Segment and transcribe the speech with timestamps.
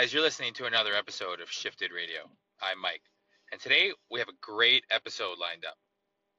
[0.00, 2.20] Guys, you're listening to another episode of Shifted Radio.
[2.62, 3.02] I'm Mike,
[3.52, 5.76] and today we have a great episode lined up.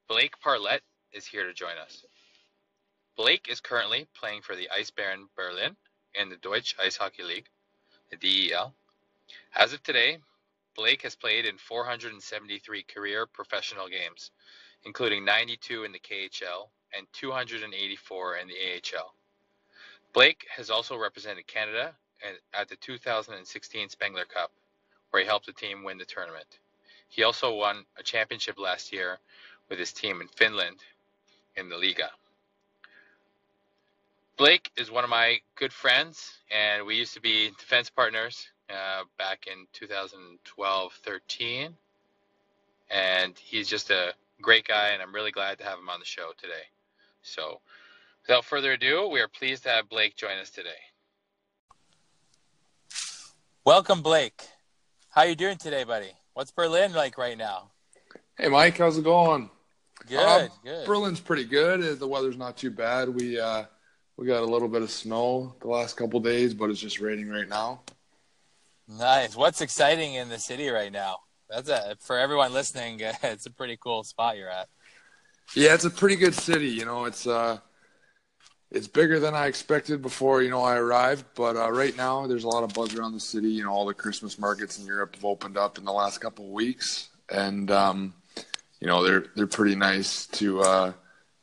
[0.08, 0.80] Blake Parlett
[1.14, 2.04] is here to join us.
[3.16, 5.76] Blake is currently playing for the Eisbären Berlin
[6.16, 7.46] in the Deutsche Eishockey League,
[8.10, 8.18] the
[8.50, 8.74] DEL.
[9.56, 10.18] As of today,
[10.76, 14.32] Blake has played in 473 career professional games,
[14.86, 18.56] including 92 in the KHL and 284 in the
[18.98, 19.14] AHL.
[20.14, 21.94] Blake has also represented Canada
[22.54, 24.52] at the 2016 Spengler Cup,
[25.10, 26.60] where he helped the team win the tournament.
[27.10, 29.20] He also won a championship last year
[29.70, 30.78] with his team in Finland
[31.56, 32.10] in the Liiga.
[34.38, 39.04] Blake is one of my good friends, and we used to be defense partners uh,
[39.18, 41.76] back in 2012 13.
[42.90, 46.06] And he's just a great guy, and I'm really glad to have him on the
[46.06, 46.66] show today.
[47.22, 47.62] So,
[48.24, 50.91] without further ado, we are pleased to have Blake join us today.
[53.64, 54.42] Welcome, Blake.
[55.12, 56.10] How you doing today, buddy?
[56.34, 57.70] What's Berlin like right now?
[58.36, 59.52] Hey, Mike, how's it going?
[60.10, 60.88] Good, um, good.
[60.88, 62.00] Berlin's pretty good.
[62.00, 63.08] The weather's not too bad.
[63.10, 63.66] We uh,
[64.18, 67.30] we got a little bit of snow the last couple days, but it's just raining
[67.30, 67.82] right now.
[68.88, 69.36] Nice.
[69.36, 71.18] What's exciting in the city right now?
[71.48, 73.00] That's a for everyone listening.
[73.24, 74.70] It's a pretty cool spot you're at.
[75.54, 76.70] Yeah, it's a pretty good city.
[76.70, 77.60] You know, it's uh,
[78.72, 81.26] it's bigger than I expected before you know I arrived.
[81.36, 83.50] But uh, right now, there's a lot of buzz around the city.
[83.50, 86.46] You know, all the Christmas markets in Europe have opened up in the last couple
[86.46, 88.14] of weeks, and um,
[88.80, 90.94] you know they're they're pretty nice to uh,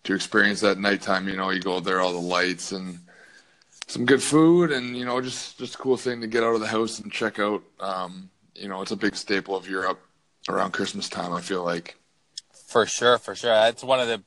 [0.04, 1.28] to experience that nighttime.
[1.28, 2.98] You know, you go there, all the lights and
[3.86, 6.60] some good food, and you know, just just a cool thing to get out of
[6.60, 7.62] the house and check out.
[7.78, 10.00] Um, you know, it's a big staple of Europe
[10.48, 11.32] around Christmas time.
[11.32, 11.96] I feel like.
[12.68, 13.50] For sure, for sure.
[13.50, 14.22] That's one of the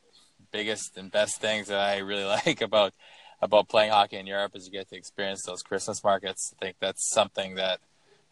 [0.52, 2.94] biggest and best things that I really like about
[3.42, 6.54] about playing hockey in Europe is you get to experience those Christmas markets.
[6.56, 7.80] I think that's something that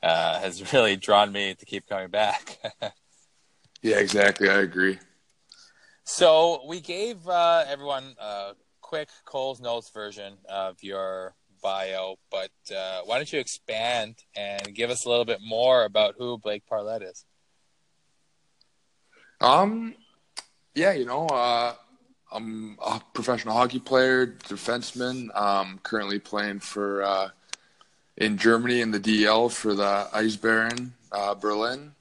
[0.03, 2.59] uh, has really drawn me to keep coming back.
[3.81, 4.49] yeah, exactly.
[4.49, 4.99] I agree.
[6.03, 13.01] So we gave uh, everyone a quick Cole's Notes version of your bio, but uh,
[13.05, 17.03] why don't you expand and give us a little bit more about who Blake Parlett
[17.03, 17.25] is?
[19.41, 19.95] Um,
[20.75, 21.75] yeah, you know, uh,
[22.31, 25.35] I'm a professional hockey player, defenseman.
[25.35, 27.29] Um, currently playing for uh,
[28.17, 31.93] in Germany in the DL for the Eisbären uh, Berlin.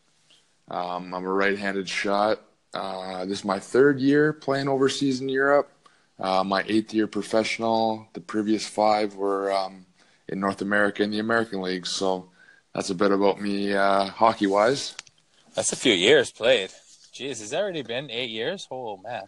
[0.70, 2.42] Um, I'm a right-handed shot.
[2.74, 5.70] Uh, this is my third year playing overseas in Europe.
[6.18, 8.06] Uh, my eighth year professional.
[8.12, 9.86] The previous five were um,
[10.28, 11.86] in North America in the American League.
[11.86, 12.28] So
[12.74, 14.94] that's a bit about me uh, hockey-wise.
[15.54, 16.70] That's a few years played.
[17.14, 18.68] Jeez, has that already been eight years?
[18.70, 19.22] Oh man.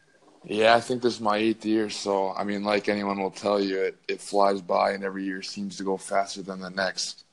[0.44, 1.90] Yeah, I think this is my eighth year.
[1.90, 5.42] So, I mean, like anyone will tell you, it, it flies by and every year
[5.42, 7.24] seems to go faster than the next.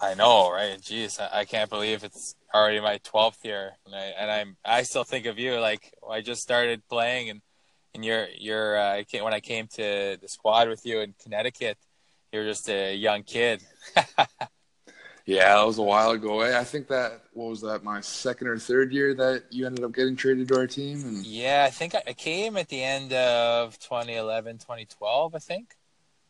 [0.00, 0.78] I know, right?
[0.78, 3.72] Jeez, I, I can't believe it's already my 12th year.
[3.86, 7.40] And, I, and I'm, I still think of you like I just started playing and,
[7.94, 11.78] and you're, you're, uh, when I came to the squad with you in Connecticut,
[12.30, 13.62] you're just a young kid.
[15.26, 16.40] Yeah, that was a while ago.
[16.40, 19.92] I think that what was that my second or third year that you ended up
[19.92, 21.02] getting traded to our team.
[21.04, 21.26] And...
[21.26, 25.34] Yeah, I think I came at the end of 2011, 2012.
[25.34, 25.74] I think.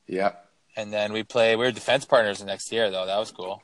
[0.07, 0.33] Yeah.
[0.77, 1.57] And then we play.
[1.57, 3.07] We were defense partners the next year, though.
[3.07, 3.63] That was cool.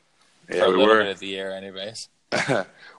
[0.49, 0.99] Yeah, For we were.
[0.99, 2.09] Bit of the year, anyways.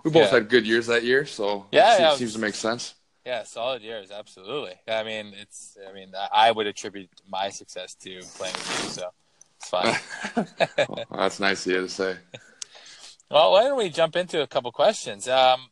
[0.05, 0.31] we both yeah.
[0.31, 2.95] had good years that year, so yeah, it yeah, seems to make sense.
[3.27, 4.75] Yeah, solid years, absolutely.
[4.87, 5.77] I mean, it's.
[5.89, 8.91] I mean, I would attribute my success to playing with you.
[8.91, 9.11] So
[9.57, 10.87] it's fine.
[10.89, 12.17] well, that's nice of you to say.
[13.35, 15.27] Well, why don't we jump into a couple questions?
[15.27, 15.67] Um,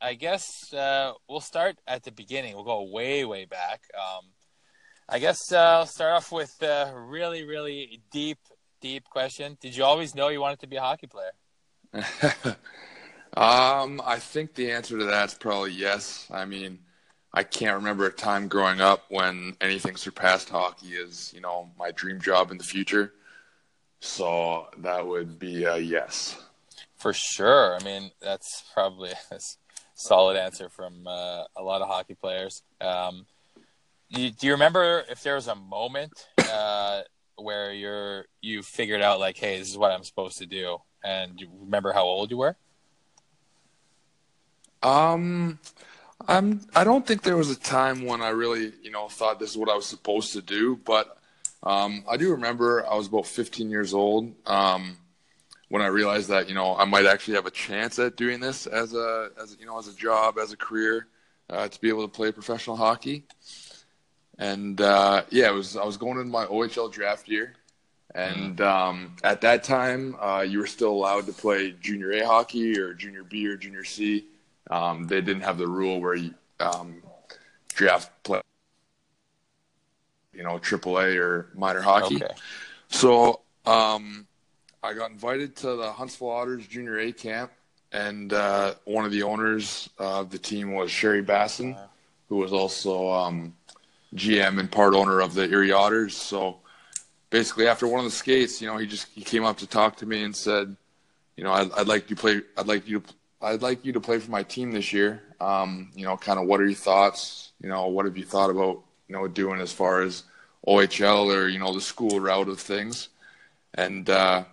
[0.00, 2.56] I guess uh, we'll start at the beginning.
[2.56, 3.82] We'll go way, way back.
[3.96, 4.24] Um,
[5.08, 8.38] I guess uh, I'll start off with a really, really deep,
[8.80, 9.56] deep question.
[9.60, 11.30] Did you always know you wanted to be a hockey player?
[13.36, 16.26] um, I think the answer to that's probably yes.
[16.32, 16.80] I mean,
[17.32, 21.92] I can't remember a time growing up when anything surpassed hockey as you know my
[21.92, 23.12] dream job in the future.
[24.00, 26.42] So that would be a yes.
[26.96, 27.76] For sure.
[27.78, 29.38] I mean, that's probably a
[29.94, 32.62] solid answer from uh, a lot of hockey players.
[32.80, 33.26] Um,
[34.08, 36.12] you, do you remember if there was a moment
[36.52, 37.02] uh,
[37.36, 41.40] where you're you figured out like, hey, this is what I'm supposed to do, and
[41.40, 42.56] you remember how old you were?
[44.82, 45.58] Um,
[46.28, 46.60] I'm.
[46.74, 49.56] I don't think there was a time when I really, you know, thought this is
[49.56, 51.18] what I was supposed to do, but
[51.62, 54.32] um, I do remember I was about 15 years old.
[54.46, 54.96] Um,
[55.68, 58.66] when I realized that you know I might actually have a chance at doing this
[58.66, 61.08] as a as you know as a job as a career
[61.50, 63.24] uh, to be able to play professional hockey.
[64.38, 67.54] And uh, yeah, it was I was going into my OHL draft year,
[68.14, 72.78] And um, at that time, uh, you were still allowed to play junior A hockey
[72.78, 74.26] or junior B or junior C.
[74.70, 77.02] Um, they didn't have the rule where you um,
[77.74, 78.40] draft play,
[80.32, 82.16] you know, AAA or minor hockey.
[82.16, 82.34] Okay.
[82.88, 84.26] So um,
[84.86, 87.50] I got invited to the Huntsville Otters Junior A camp,
[87.90, 91.76] and uh, one of the owners of the team was Sherry Bassin,
[92.28, 93.52] who was also um,
[94.14, 96.16] GM and part owner of the Erie Otters.
[96.16, 96.58] So
[97.30, 99.96] basically, after one of the skates, you know, he just he came up to talk
[99.96, 100.76] to me and said,
[101.36, 102.42] you know, I'd, I'd like you to play.
[102.56, 103.14] I'd like you to.
[103.42, 105.20] I'd like you to play for my team this year.
[105.40, 107.50] Um, you know, kind of what are your thoughts?
[107.60, 110.22] You know, what have you thought about you know doing as far as
[110.64, 113.08] OHL or you know the school route of things?
[113.74, 114.44] And uh,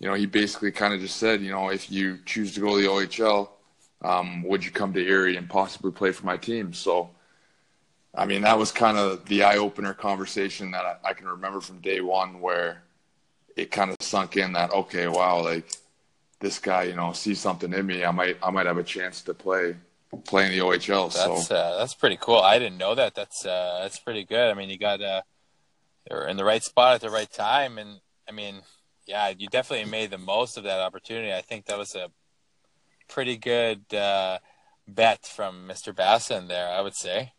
[0.00, 2.76] you know, he basically kind of just said, you know, if you choose to go
[2.76, 3.48] to the OHL,
[4.02, 6.72] um, would you come to Erie and possibly play for my team?
[6.72, 7.10] So,
[8.14, 11.60] I mean, that was kind of the eye opener conversation that I, I can remember
[11.60, 12.82] from day one where
[13.56, 15.72] it kind of sunk in that, okay, wow, like
[16.38, 18.04] this guy, you know, sees something in me.
[18.04, 19.74] I might, I might have a chance to play,
[20.24, 21.12] play in the OHL.
[21.12, 22.38] That's so, uh, that's pretty cool.
[22.38, 23.16] I didn't know that.
[23.16, 24.48] That's uh, that's pretty good.
[24.48, 25.22] I mean, you got uh,
[26.08, 28.62] you're in the right spot at the right time, and I mean,
[29.08, 31.32] yeah, you definitely made the most of that opportunity.
[31.32, 32.10] I think that was a
[33.08, 34.38] pretty good uh,
[34.86, 35.96] bet from Mr.
[35.96, 36.68] Bassin there.
[36.68, 37.32] I would say.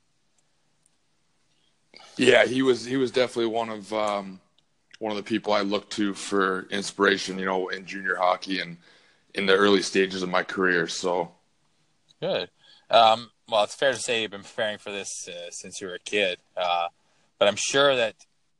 [2.17, 4.41] Yeah, he was he was definitely one of um,
[4.97, 7.37] one of the people I looked to for inspiration.
[7.37, 8.77] You know, in junior hockey and
[9.35, 10.87] in the early stages of my career.
[10.87, 11.31] So
[12.19, 12.49] good.
[12.89, 15.93] Um, well, it's fair to say you've been preparing for this uh, since you were
[15.93, 16.87] a kid, uh,
[17.37, 18.15] but I'm sure that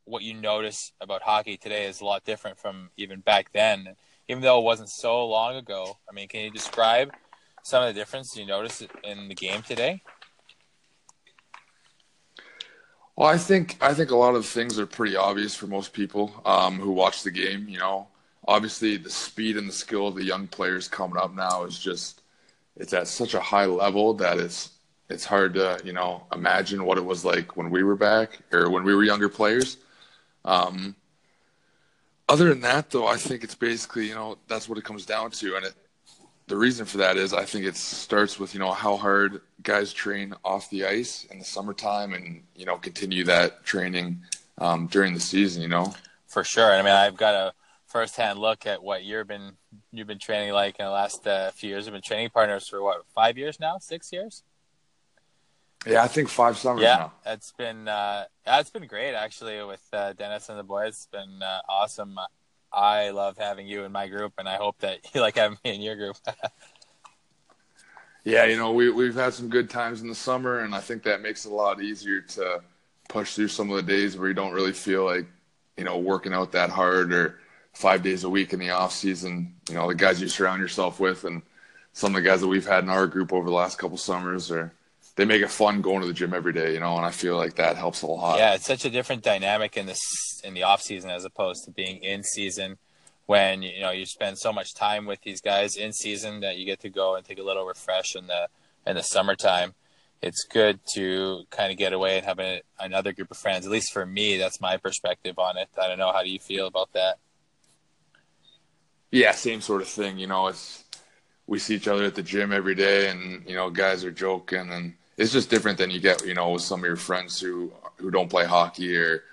[0.09, 3.95] what you notice about hockey today is a lot different from even back then.
[4.27, 7.11] Even though it wasn't so long ago, I mean, can you describe
[7.63, 10.01] some of the difference you notice in the game today?
[13.15, 16.41] Well, I think I think a lot of things are pretty obvious for most people
[16.45, 17.67] um, who watch the game.
[17.67, 18.07] You know,
[18.47, 22.21] obviously the speed and the skill of the young players coming up now is just
[22.77, 24.71] it's at such a high level that it's
[25.09, 28.69] it's hard to you know imagine what it was like when we were back or
[28.69, 29.77] when we were younger players.
[30.45, 30.95] Um,
[32.27, 35.31] other than that, though, I think it's basically you know that's what it comes down
[35.31, 35.73] to, and it,
[36.47, 39.91] the reason for that is I think it starts with you know how hard guys
[39.93, 44.21] train off the ice in the summertime, and you know continue that training
[44.59, 45.61] um, during the season.
[45.61, 45.93] You know,
[46.27, 46.71] for sure.
[46.71, 47.53] I mean, I've got a
[47.87, 49.53] firsthand look at what you've been
[49.91, 51.87] you've been training like in the last uh, few years.
[51.87, 54.43] I've been training partners for what five years now, six years.
[55.85, 57.13] Yeah, I think five summers yeah, now.
[57.25, 60.89] it's been uh, it's been great actually with uh, Dennis and the boys.
[60.89, 62.17] It's been uh, awesome.
[62.71, 65.75] I love having you in my group, and I hope that you like having me
[65.75, 66.17] in your group.
[68.23, 71.03] yeah, you know, we we've had some good times in the summer, and I think
[71.03, 72.61] that makes it a lot easier to
[73.07, 75.25] push through some of the days where you don't really feel like,
[75.77, 77.39] you know, working out that hard or
[77.73, 79.55] five days a week in the off season.
[79.69, 81.41] You know, the guys you surround yourself with, and
[81.93, 84.51] some of the guys that we've had in our group over the last couple summers
[84.51, 84.73] are
[85.19, 87.35] they make it fun going to the gym every day, you know, and I feel
[87.35, 88.37] like that helps a lot.
[88.37, 89.99] Yeah, it's such a different dynamic in this
[90.45, 92.77] in the off season as opposed to being in season
[93.25, 96.65] when you know you spend so much time with these guys in season that you
[96.65, 98.47] get to go and take a little refresh in the
[98.87, 99.73] in the summertime.
[100.21, 103.65] It's good to kind of get away and have a, another group of friends.
[103.65, 105.67] At least for me, that's my perspective on it.
[105.77, 106.13] I don't know.
[106.13, 107.17] How do you feel about that?
[109.11, 110.17] Yeah, same sort of thing.
[110.17, 110.85] You know, it's
[111.45, 114.71] we see each other at the gym every day, and you know, guys are joking
[114.71, 117.71] and it's just different than you get, you know, with some of your friends who
[117.97, 119.23] who don't play hockey or,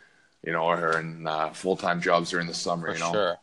[0.42, 2.88] you know, are in uh, full time jobs during the summer.
[2.88, 3.36] For you know, sure.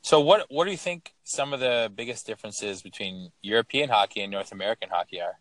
[0.00, 4.30] So what what do you think some of the biggest differences between European hockey and
[4.30, 5.38] North American hockey are?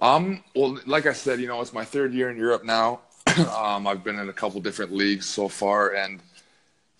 [0.00, 3.00] Um, well, like I said, you know, it's my third year in Europe now.
[3.52, 6.20] um, I've been in a couple different leagues so far, and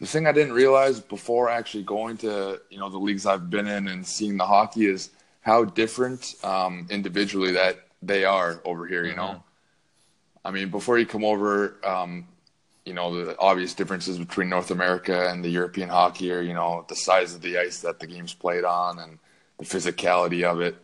[0.01, 3.69] the thing I didn't realize before actually going to, you know, the leagues I've been
[3.69, 5.11] in and seeing the hockey is
[5.49, 9.05] how different um, individually that they are over here.
[9.05, 10.47] You know, mm-hmm.
[10.47, 12.29] I mean, before you come over, um,
[12.85, 16.85] you know, the obvious differences between North America and the European hockey are, you know,
[16.89, 19.19] the size of the ice that the game's played on and
[19.57, 20.77] the physicality of it.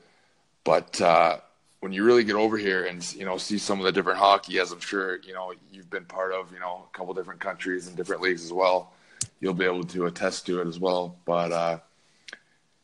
[0.65, 1.39] But uh,
[1.81, 4.59] when you really get over here and you know see some of the different hockey,
[4.59, 7.87] as I'm sure you know you've been part of, you know, a couple different countries
[7.87, 8.95] and different leagues as well,
[9.41, 11.17] you'll be able to attest to it as well.
[11.27, 11.79] But uh,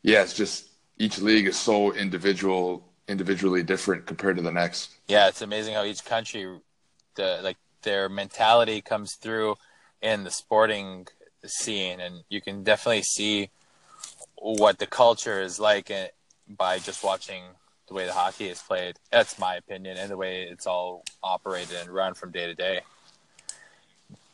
[0.03, 0.70] yeah, it's just
[1.01, 4.91] each league is so individual, individually different compared to the next.
[5.07, 6.59] Yeah, it's amazing how each country,
[7.15, 9.55] the like their mentality comes through
[10.03, 11.07] in the sporting
[11.43, 13.49] scene, and you can definitely see
[14.35, 16.09] what the culture is like eh,
[16.47, 17.43] by just watching
[17.87, 18.97] the way the hockey is played.
[19.11, 22.81] That's my opinion, and the way it's all operated and run from day to day.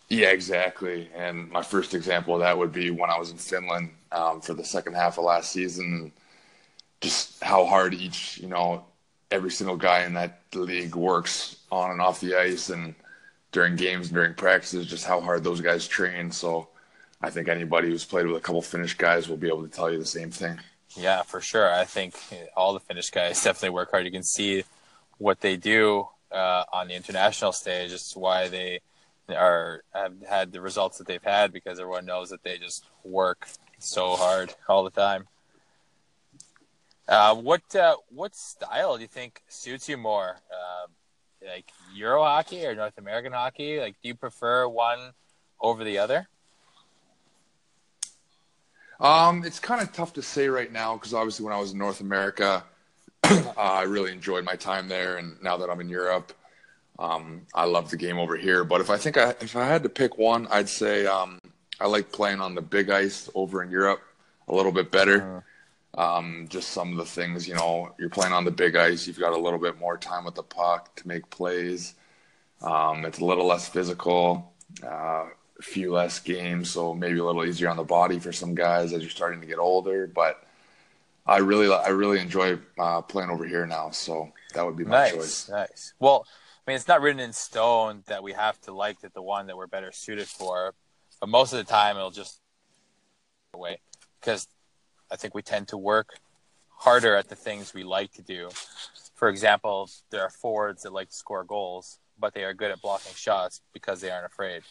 [0.09, 1.09] Yeah, exactly.
[1.15, 4.53] And my first example of that would be when I was in Finland um, for
[4.53, 6.11] the second half of last season.
[7.01, 8.85] Just how hard each, you know,
[9.29, 12.95] every single guy in that league works on and off the ice and
[13.51, 16.31] during games and during practices, just how hard those guys train.
[16.31, 16.69] So
[17.21, 19.91] I think anybody who's played with a couple Finnish guys will be able to tell
[19.91, 20.59] you the same thing.
[20.95, 21.71] Yeah, for sure.
[21.71, 22.15] I think
[22.55, 24.05] all the Finnish guys definitely work hard.
[24.05, 24.63] You can see
[25.17, 27.91] what they do uh, on the international stage.
[27.91, 28.81] It's why they
[29.29, 33.47] are have had the results that they've had because everyone knows that they just work
[33.79, 35.27] so hard all the time.
[37.07, 40.87] Uh, what uh, what style do you think suits you more, uh,
[41.47, 43.79] like Euro hockey or North American hockey?
[43.79, 45.13] Like, do you prefer one
[45.61, 46.27] over the other?
[48.99, 51.77] Um, it's kind of tough to say right now because obviously when I was in
[51.77, 52.63] North America,
[53.23, 56.33] uh, I really enjoyed my time there, and now that I'm in Europe,
[56.99, 58.65] um, I love the game over here.
[58.65, 61.39] But if I think I, if I had to pick one, I'd say um,
[61.79, 64.01] I like playing on the big ice over in Europe
[64.47, 65.43] a little bit better.
[65.97, 69.07] Um, just some of the things, you know, you're playing on the big ice.
[69.07, 71.95] You've got a little bit more time with the puck to make plays.
[72.61, 75.25] Um, it's a little less physical, uh,
[75.59, 78.93] a few less games, so maybe a little easier on the body for some guys
[78.93, 80.05] as you're starting to get older.
[80.05, 80.43] But
[81.25, 83.89] I really, I really enjoy uh, playing over here now.
[83.89, 85.49] So that would be my nice, choice.
[85.49, 85.93] Nice.
[85.99, 86.27] Well,
[86.67, 89.47] I mean, it's not written in stone that we have to like that the one
[89.47, 90.75] that we're better suited for,
[91.19, 92.39] but most of the time it'll just
[93.53, 93.79] away
[94.19, 94.47] because
[95.11, 96.19] I think we tend to work
[96.69, 98.49] harder at the things we like to do.
[99.15, 102.81] For example, there are forwards that like to score goals, but they are good at
[102.81, 104.61] blocking shots because they aren't afraid.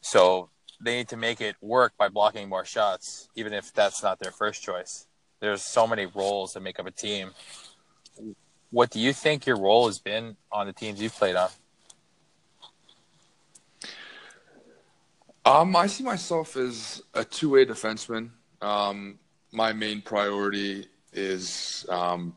[0.00, 0.50] So
[0.80, 4.30] they need to make it work by blocking more shots, even if that's not their
[4.30, 5.06] first choice.
[5.40, 7.30] There's so many roles that make up a team
[8.70, 11.48] what do you think your role has been on the teams you've played on?
[15.44, 18.30] Um, I see myself as a two-way defenseman.
[18.60, 19.18] Um,
[19.52, 22.36] my main priority is, um,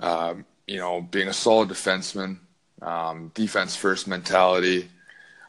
[0.00, 0.34] uh,
[0.66, 2.38] you know, being a solid defenseman,
[2.82, 4.88] um, defense first mentality.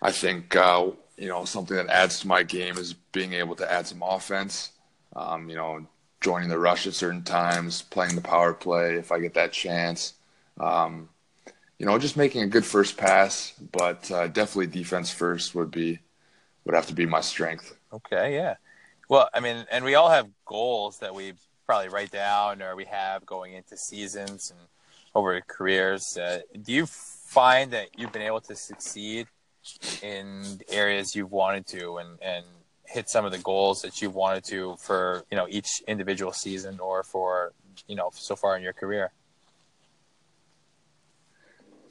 [0.02, 3.72] I think, uh, you know, something that adds to my game is being able to
[3.72, 4.72] add some offense.
[5.16, 5.86] Um, you know,
[6.22, 10.14] joining the rush at certain times, playing the power play if I get that chance.
[10.60, 11.10] Um,
[11.78, 16.00] you know, just making a good first pass, but uh, definitely defense first would be
[16.66, 17.76] would have to be my strength.
[17.92, 18.56] Okay, yeah.
[19.10, 21.34] Well, I mean, and we all have goals that we
[21.66, 24.60] probably write down or we have going into seasons and
[25.16, 26.16] over careers.
[26.16, 29.28] Uh, do you find that you've been able to succeed
[30.04, 32.46] in areas you've wanted to, and and
[32.86, 36.80] hit some of the goals that you've wanted to for you know each individual season
[36.80, 37.54] or for
[37.88, 39.12] you know so far in your career?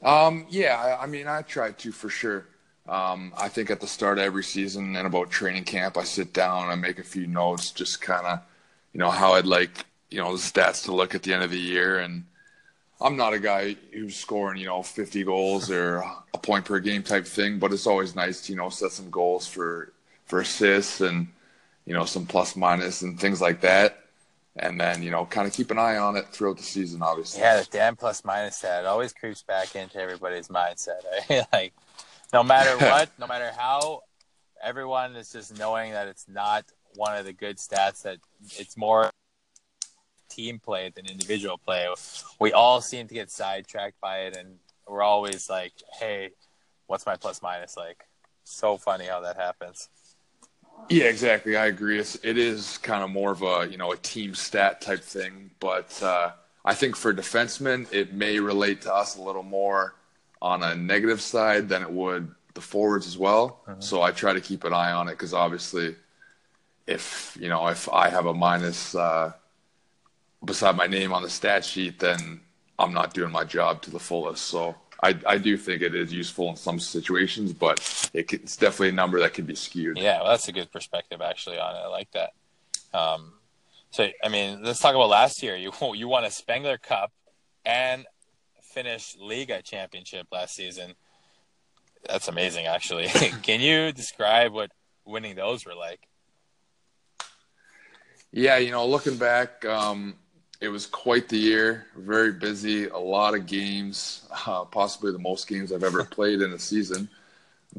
[0.01, 2.47] Um, yeah, I mean, I tried to for sure.
[2.89, 6.33] Um, I think at the start of every season and about training camp, I sit
[6.33, 8.39] down and make a few notes, just kind of,
[8.93, 11.51] you know, how I'd like, you know, the stats to look at the end of
[11.51, 11.99] the year.
[11.99, 12.25] And
[12.99, 16.03] I'm not a guy who's scoring, you know, 50 goals or
[16.33, 19.11] a point per game type thing, but it's always nice to, you know, set some
[19.11, 19.93] goals for
[20.29, 21.27] for assists and
[21.85, 24.03] you know some plus minus and things like that
[24.57, 27.41] and then you know kind of keep an eye on it throughout the season obviously
[27.41, 31.43] yeah the damn plus minus stat always creeps back into everybody's mindset eh?
[31.51, 31.73] like
[32.33, 34.01] no matter what no matter how
[34.63, 38.17] everyone is just knowing that it's not one of the good stats that
[38.57, 39.09] it's more
[40.29, 41.87] team play than individual play
[42.39, 44.55] we all seem to get sidetracked by it and
[44.87, 46.29] we're always like hey
[46.87, 48.05] what's my plus minus like
[48.43, 49.89] so funny how that happens
[50.87, 51.57] yeah, exactly.
[51.57, 51.99] I agree.
[51.99, 55.51] It's, it is kind of more of a you know a team stat type thing,
[55.59, 56.31] but uh,
[56.63, 59.95] I think for defensemen it may relate to us a little more
[60.41, 63.61] on a negative side than it would the forwards as well.
[63.67, 63.81] Mm-hmm.
[63.81, 65.95] So I try to keep an eye on it because obviously,
[66.87, 69.33] if you know if I have a minus uh,
[70.43, 72.41] beside my name on the stat sheet, then
[72.77, 74.45] I'm not doing my job to the fullest.
[74.45, 77.79] So I, I do think it is useful in some situations, but
[78.13, 79.97] it, it's definitely a number that can be skewed.
[79.97, 81.79] Yeah, well, that's a good perspective actually on it.
[81.79, 82.31] I like that.
[82.93, 83.33] Um,
[83.91, 85.55] so, I mean, let's talk about last year.
[85.55, 87.11] You you won a Spengler Cup
[87.65, 88.05] and
[88.83, 90.93] finished Liiga championship last season.
[92.07, 93.07] That's amazing, actually.
[93.43, 94.71] can you describe what
[95.05, 95.99] winning those were like?
[98.31, 100.15] Yeah, you know, looking back, um,
[100.61, 101.87] it was quite the year.
[101.97, 106.53] Very busy, a lot of games, uh, possibly the most games I've ever played in
[106.53, 107.09] a season.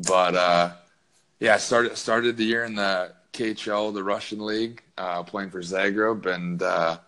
[0.07, 0.73] But uh,
[1.38, 5.61] yeah, I started started the year in the KHL, the Russian league, uh, playing for
[5.61, 6.99] Zagreb, and uh,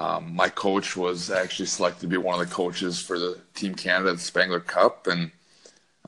[0.00, 3.74] um, my coach was actually selected to be one of the coaches for the Team
[3.74, 5.30] Canada the Spengler Cup, and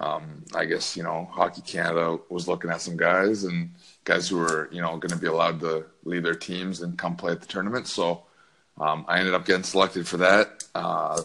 [0.00, 3.70] um, I guess you know Hockey Canada was looking at some guys and
[4.04, 7.16] guys who were you know going to be allowed to leave their teams and come
[7.16, 7.86] play at the tournament.
[7.86, 8.22] So
[8.80, 10.64] um, I ended up getting selected for that.
[10.74, 11.20] Uh,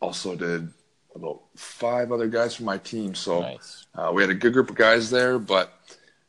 [0.00, 0.68] also did
[1.16, 3.12] about five other guys from my team.
[3.14, 3.86] So Nice.
[3.96, 5.72] uh, we had a good group of guys there, but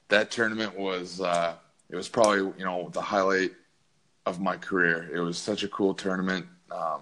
[0.09, 1.53] that tournament was uh,
[1.91, 3.51] it was probably you know the highlight
[4.25, 5.09] of my career.
[5.13, 6.45] It was such a cool tournament.
[6.71, 7.01] Um,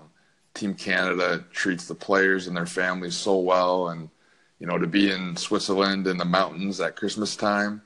[0.54, 4.10] Team Canada treats the players and their families so well, and
[4.60, 7.82] you know to be in Switzerland in the mountains at Christmas time,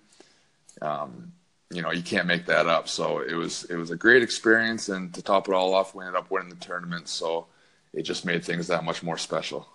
[0.82, 1.32] um,
[1.70, 2.88] you know you can't make that up.
[2.88, 6.04] So it was it was a great experience, and to top it all off, we
[6.04, 7.08] ended up winning the tournament.
[7.08, 7.48] So
[7.94, 9.68] it just made things that much more special.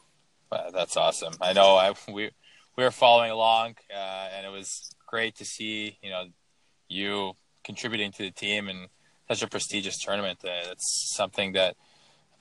[0.50, 1.34] Uh, that's awesome.
[1.40, 2.30] I know I, we
[2.76, 6.24] we were following along, uh, and it was great to see you know
[6.88, 8.88] you contributing to the team in
[9.30, 10.40] such a prestigious tournament.
[10.44, 11.76] Uh, that's something that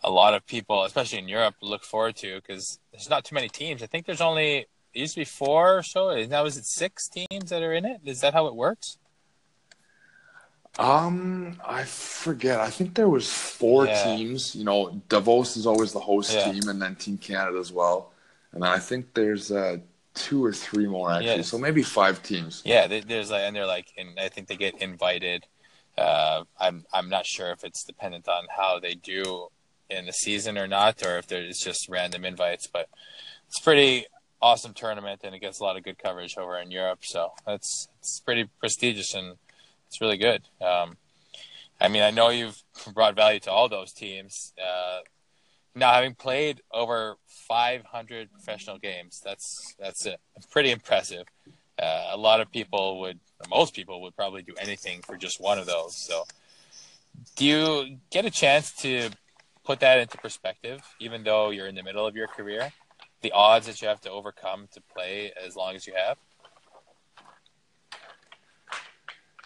[0.03, 3.47] a lot of people, especially in Europe, look forward to because there's not too many
[3.47, 3.83] teams.
[3.83, 6.25] I think there's only it used to be four or so.
[6.25, 8.01] Now is it six teams that are in it?
[8.05, 8.97] Is that how it works?
[10.79, 12.59] Um, I forget.
[12.59, 14.15] I think there was four Yeah.
[14.15, 14.55] teams.
[14.55, 16.51] You know, Davos is always the host Yeah.
[16.51, 18.13] team, and then Team Canada as well.
[18.53, 19.77] And then I think there's uh,
[20.15, 21.43] two or three more actually.
[21.43, 21.49] Yes.
[21.49, 22.63] So maybe five teams.
[22.65, 25.45] Yeah, they, there's like, and they're like, and I think they get invited.
[25.99, 29.49] Uh, I'm I'm not sure if it's dependent on how they do
[29.89, 32.67] in the season or not, or if there's just random invites.
[32.67, 32.87] But
[33.47, 34.05] it's pretty
[34.41, 36.99] awesome tournament, and it gets a lot of good coverage over in Europe.
[37.03, 39.35] So that's it's pretty prestigious and
[39.87, 40.43] it's really good.
[40.61, 40.97] Um,
[41.81, 42.61] I mean, I know you've
[42.93, 44.53] brought value to all those teams.
[44.61, 44.99] Uh,
[45.75, 50.19] now, having played over 500 professional games, that's that's it.
[50.51, 51.25] pretty impressive.
[51.81, 55.57] Uh, a lot of people would, most people would probably do anything for just one
[55.57, 55.95] of those.
[55.95, 56.25] So,
[57.35, 59.09] do you get a chance to
[59.63, 62.71] put that into perspective, even though you're in the middle of your career?
[63.21, 66.17] The odds that you have to overcome to play as long as you have?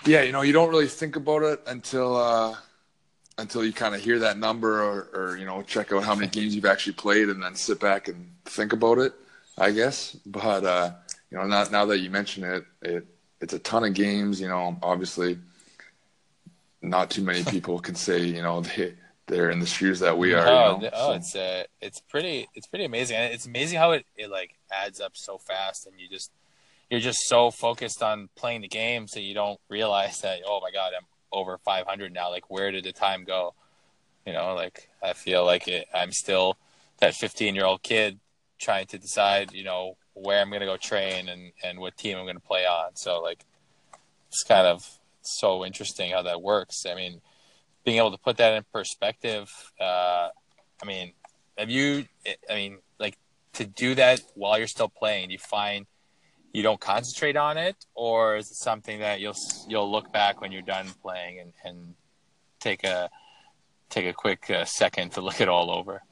[0.06, 2.56] Yeah, you know, you don't really think about it until uh,
[3.38, 6.28] until you kind of hear that number, or, or you know, check out how many
[6.32, 9.14] games you've actually played, and then sit back and think about it.
[9.58, 10.92] I guess, but uh,
[11.34, 13.08] you know, now now that you mention it, it
[13.42, 14.40] it's a ton of games.
[14.40, 15.40] You know, obviously,
[16.84, 18.94] not too many people can say you know they
[19.26, 20.48] they're in the shoes that we are.
[20.48, 20.90] oh, you know?
[20.94, 24.30] oh, So- it's uh, it's pretty, it's pretty amazing, and it's amazing how it, it
[24.30, 26.32] like adds up so fast, and you just
[26.92, 30.70] you're just so focused on playing the game, that you don't realize that oh my
[30.70, 32.30] god, I'm over 500 now.
[32.30, 33.56] Like, where did the time go?
[34.28, 36.58] You know, like I feel like it, I'm still
[37.00, 38.20] that 15 year old kid
[38.60, 42.26] trying to decide, you know, where I'm gonna go train and and what team I'm
[42.26, 42.96] gonna play on.
[42.96, 43.46] So like,
[44.30, 44.88] it's kind of
[45.22, 46.86] so interesting how that works.
[46.86, 47.22] I mean,
[47.84, 49.52] being able to put that in perspective.
[49.80, 50.30] Uh,
[50.82, 51.14] I mean,
[51.58, 52.06] have you?
[52.50, 53.18] I mean, like
[53.54, 55.32] to do that while you're still playing.
[55.32, 55.86] You find
[56.54, 59.36] you don't concentrate on it, or is it something that you'll
[59.68, 61.96] you'll look back when you're done playing and, and
[62.60, 63.10] take a
[63.90, 66.04] take a quick uh, second to look it all over?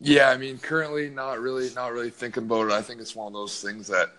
[0.00, 2.72] Yeah, I mean, currently not really, not really thinking about it.
[2.72, 4.10] I think it's one of those things that,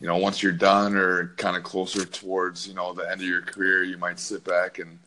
[0.00, 3.26] you know, once you're done or kind of closer towards, you know, the end of
[3.26, 4.98] your career, you might sit back and,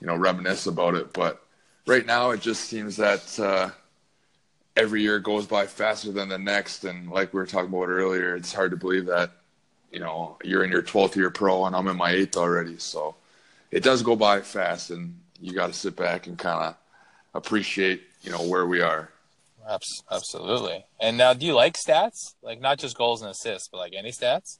[0.00, 1.12] you know, reminisce about it.
[1.14, 1.42] But
[1.86, 3.70] right now, it just seems that uh,
[4.76, 6.84] every year goes by faster than the next.
[6.84, 9.32] And like we were talking about earlier, it's hard to believe that,
[9.90, 12.78] you know, you're in your 12th year pro and I'm in my eighth already.
[12.78, 13.14] So
[13.70, 16.76] it does go by fast, and you got to sit back and kind of
[17.34, 19.10] appreciate, you know, where we are.
[19.68, 20.84] Abs- Absolutely.
[21.00, 22.34] And now, do you like stats?
[22.42, 24.58] Like not just goals and assists, but like any stats?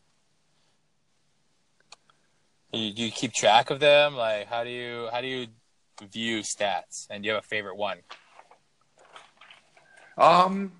[2.72, 4.16] You, do you keep track of them?
[4.16, 5.46] Like, how do you how do you
[6.10, 7.06] view stats?
[7.10, 7.98] And do you have a favorite one?
[10.16, 10.72] Um,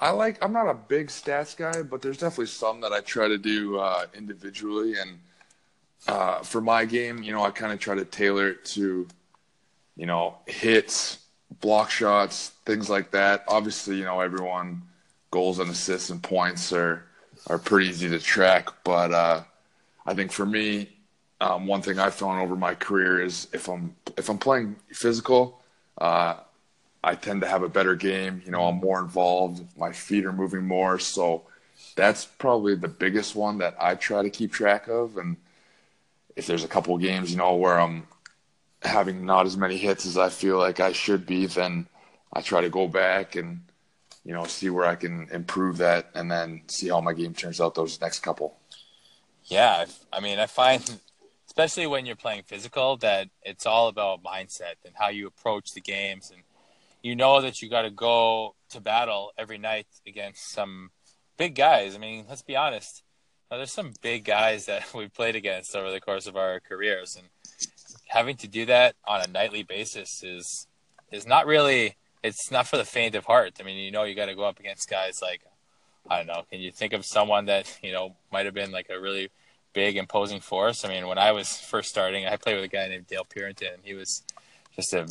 [0.00, 0.42] I like.
[0.44, 3.78] I'm not a big stats guy, but there's definitely some that I try to do
[3.78, 4.94] uh, individually.
[4.98, 5.18] And
[6.08, 9.06] uh, for my game, you know, I kind of try to tailor it to,
[9.96, 11.25] you know, hits,
[11.60, 13.44] block shots, things like that.
[13.48, 14.82] Obviously, you know, everyone
[15.30, 17.04] goals and assists and points are
[17.48, 18.68] are pretty easy to track.
[18.84, 19.42] But uh,
[20.06, 20.88] I think for me,
[21.40, 25.60] um, one thing I've found over my career is if I'm if I'm playing physical.
[25.98, 26.36] Uh,
[27.06, 28.42] I tend to have a better game.
[28.44, 29.64] You know, I'm more involved.
[29.78, 30.98] My feet are moving more.
[30.98, 31.44] So
[31.94, 35.16] that's probably the biggest one that I try to keep track of.
[35.16, 35.36] And
[36.34, 38.08] if there's a couple games, you know, where I'm
[38.86, 41.86] having not as many hits as I feel like I should be, then
[42.32, 43.62] I try to go back and,
[44.24, 47.60] you know, see where I can improve that and then see how my game turns
[47.60, 48.58] out those next couple.
[49.44, 51.00] Yeah, I mean, I find,
[51.46, 55.80] especially when you're playing physical, that it's all about mindset and how you approach the
[55.80, 56.30] games.
[56.32, 56.42] And
[57.02, 60.90] you know that you got to go to battle every night against some
[61.36, 61.94] big guys.
[61.94, 63.02] I mean, let's be honest.
[63.50, 67.28] there's some big guys that we've played against over the course of our careers, and
[68.16, 70.66] having to do that on a nightly basis is
[71.12, 71.96] is not really.
[72.22, 73.52] It's not for the faint of heart.
[73.60, 75.42] I mean, you know, you got to go up against guys like
[76.08, 76.42] I don't know.
[76.50, 79.30] Can you think of someone that you know might have been like a really
[79.72, 80.84] big, imposing force?
[80.84, 83.74] I mean, when I was first starting, I played with a guy named Dale Purinton.
[83.74, 84.22] and He was
[84.74, 85.06] just a,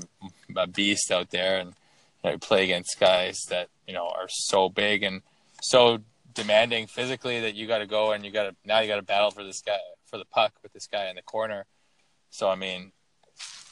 [0.56, 4.28] a beast out there, and you, know, you play against guys that you know are
[4.30, 5.22] so big and
[5.62, 6.00] so
[6.34, 9.02] demanding physically that you got to go and you got to now you got to
[9.02, 11.66] battle for this guy for the puck with this guy in the corner.
[12.30, 12.92] So I mean,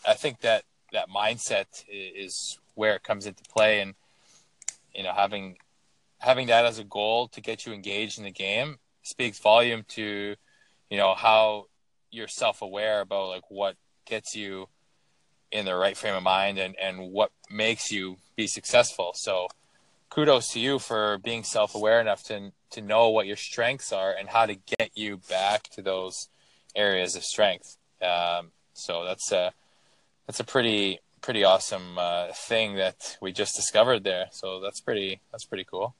[0.05, 3.93] I think that that mindset is where it comes into play, and
[4.93, 5.57] you know having
[6.19, 10.35] having that as a goal to get you engaged in the game speaks volume to
[10.89, 11.65] you know how
[12.11, 14.67] you're self-aware about like what gets you
[15.51, 19.47] in the right frame of mind and and what makes you be successful so
[20.09, 24.29] kudos to you for being self-aware enough to to know what your strengths are and
[24.29, 26.29] how to get you back to those
[26.75, 27.77] areas of strength.
[28.01, 29.53] Um, so that's a
[30.25, 34.27] that's a pretty pretty awesome uh, thing that we just discovered there.
[34.31, 35.95] So that's pretty that's pretty cool.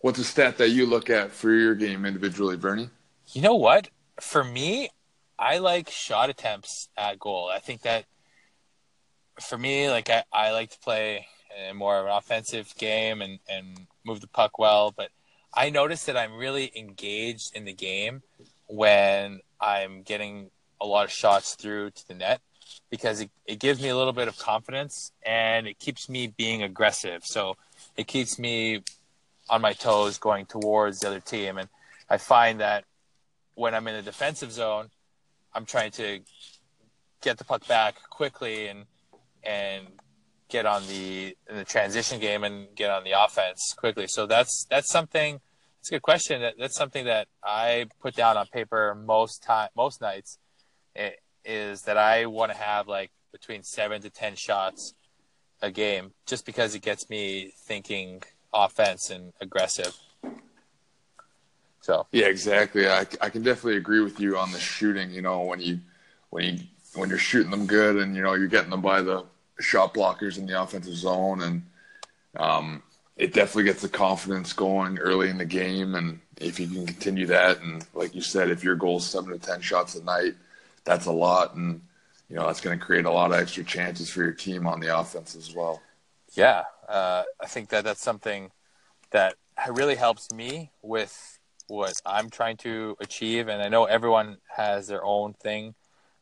[0.00, 2.90] What's a stat that you look at for your game individually, Bernie?
[3.32, 3.90] You know what?
[4.20, 4.90] For me,
[5.38, 7.50] I like shot attempts at goal.
[7.52, 8.06] I think that
[9.40, 11.26] for me, like I, I like to play
[11.74, 14.92] more of an offensive game and, and move the puck well.
[14.96, 15.10] But
[15.52, 18.22] I notice that I'm really engaged in the game
[18.66, 22.40] when I'm getting a lot of shots through to the net
[22.90, 26.62] because it, it gives me a little bit of confidence and it keeps me being
[26.62, 27.22] aggressive.
[27.24, 27.56] So
[27.96, 28.82] it keeps me
[29.48, 31.58] on my toes going towards the other team.
[31.58, 31.68] And
[32.08, 32.84] I find that
[33.54, 34.90] when I'm in the defensive zone,
[35.54, 36.20] I'm trying to
[37.20, 38.84] get the puck back quickly and
[39.42, 39.86] and
[40.48, 44.06] get on the the transition game and get on the offense quickly.
[44.08, 45.40] So that's that's something.
[45.78, 46.42] That's a good question.
[46.42, 50.38] That, that's something that I put down on paper most time most nights.
[50.94, 54.94] It, is that I want to have like between seven to ten shots
[55.62, 58.22] a game, just because it gets me thinking
[58.52, 59.96] offense and aggressive.
[61.80, 62.88] So yeah, exactly.
[62.88, 65.10] I, I can definitely agree with you on the shooting.
[65.10, 65.80] You know, when you
[66.30, 66.58] when you
[66.94, 69.24] when you're shooting them good and you know you're getting them by the
[69.60, 71.62] shot blockers in the offensive zone, and
[72.36, 72.82] um,
[73.16, 75.94] it definitely gets the confidence going early in the game.
[75.94, 79.30] And if you can continue that, and like you said, if your goal is seven
[79.30, 80.34] to ten shots a night,
[80.84, 81.80] that's a lot, and
[82.28, 84.80] you know that's going to create a lot of extra chances for your team on
[84.80, 85.80] the offense as well.
[86.34, 88.50] Yeah, uh, I think that that's something
[89.10, 89.34] that
[89.68, 95.04] really helps me with what I'm trying to achieve, and I know everyone has their
[95.04, 95.74] own thing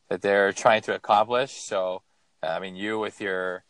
[0.09, 1.53] that they're trying to accomplish.
[1.53, 2.01] So
[2.41, 3.63] I mean, you with your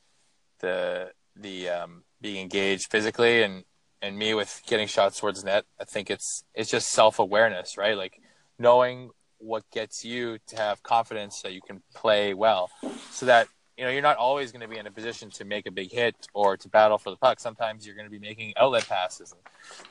[0.59, 3.63] the the um, being engaged physically, and
[4.01, 5.65] and me with getting shots towards net.
[5.79, 7.97] I think it's it's just self awareness, right?
[7.97, 8.21] Like
[8.57, 12.69] knowing what gets you to have confidence that you can play well,
[13.11, 13.47] so that
[13.77, 15.91] you know you're not always going to be in a position to make a big
[15.91, 17.39] hit or to battle for the puck.
[17.39, 19.33] Sometimes you're going to be making outlet passes,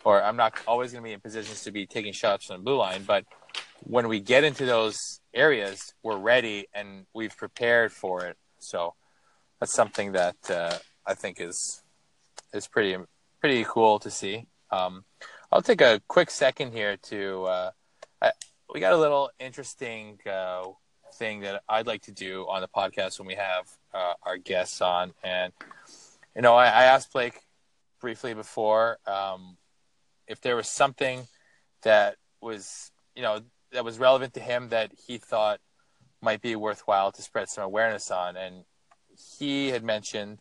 [0.04, 2.62] or I'm not always going to be in positions to be taking shots from the
[2.62, 3.04] blue line.
[3.06, 3.24] But
[3.80, 8.94] when we get into those areas, we're ready and we've prepared for it so
[9.60, 11.82] that's something that uh, I think is
[12.52, 12.96] is pretty
[13.40, 14.46] pretty cool to see.
[14.70, 15.04] Um,
[15.50, 17.70] I'll take a quick second here to uh,
[18.20, 18.32] I,
[18.72, 20.64] we got a little interesting uh,
[21.14, 24.80] thing that I'd like to do on the podcast when we have uh, our guests
[24.80, 25.52] on, and
[26.36, 27.40] you know I, I asked Blake
[28.00, 29.56] briefly before um,
[30.26, 31.26] if there was something
[31.82, 33.40] that was you know
[33.72, 35.60] that was relevant to him that he thought
[36.20, 38.36] might be worthwhile to spread some awareness on.
[38.36, 38.64] And
[39.38, 40.38] he had mentioned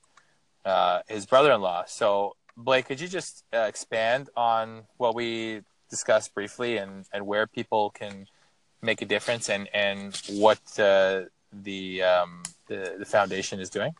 [0.65, 1.85] uh, his brother-in-law.
[1.87, 7.47] So Blake, could you just uh, expand on what we discussed briefly and, and where
[7.47, 8.27] people can
[8.81, 11.21] make a difference and, and what uh,
[11.51, 13.93] the, um, the, the foundation is doing?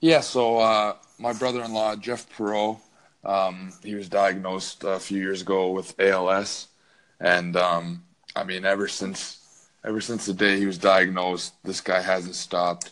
[0.00, 2.78] Yeah, so uh, my brother-in-law Jeff Perot,
[3.24, 6.68] um, he was diagnosed a few years ago with ALS,
[7.20, 8.04] and um,
[8.36, 12.90] I mean, ever since ever since the day he was diagnosed, this guy hasn't stopped.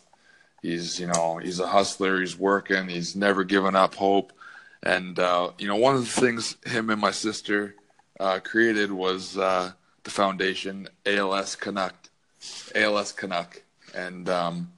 [0.62, 2.20] He's, you know, he's a hustler.
[2.20, 2.88] He's working.
[2.88, 4.32] He's never given up hope.
[4.82, 7.76] And, uh, you know, one of the things him and my sister
[8.18, 12.10] uh, created was uh, the foundation ALS Connect,
[12.74, 13.62] ALS Canuck.
[13.94, 14.72] And, um,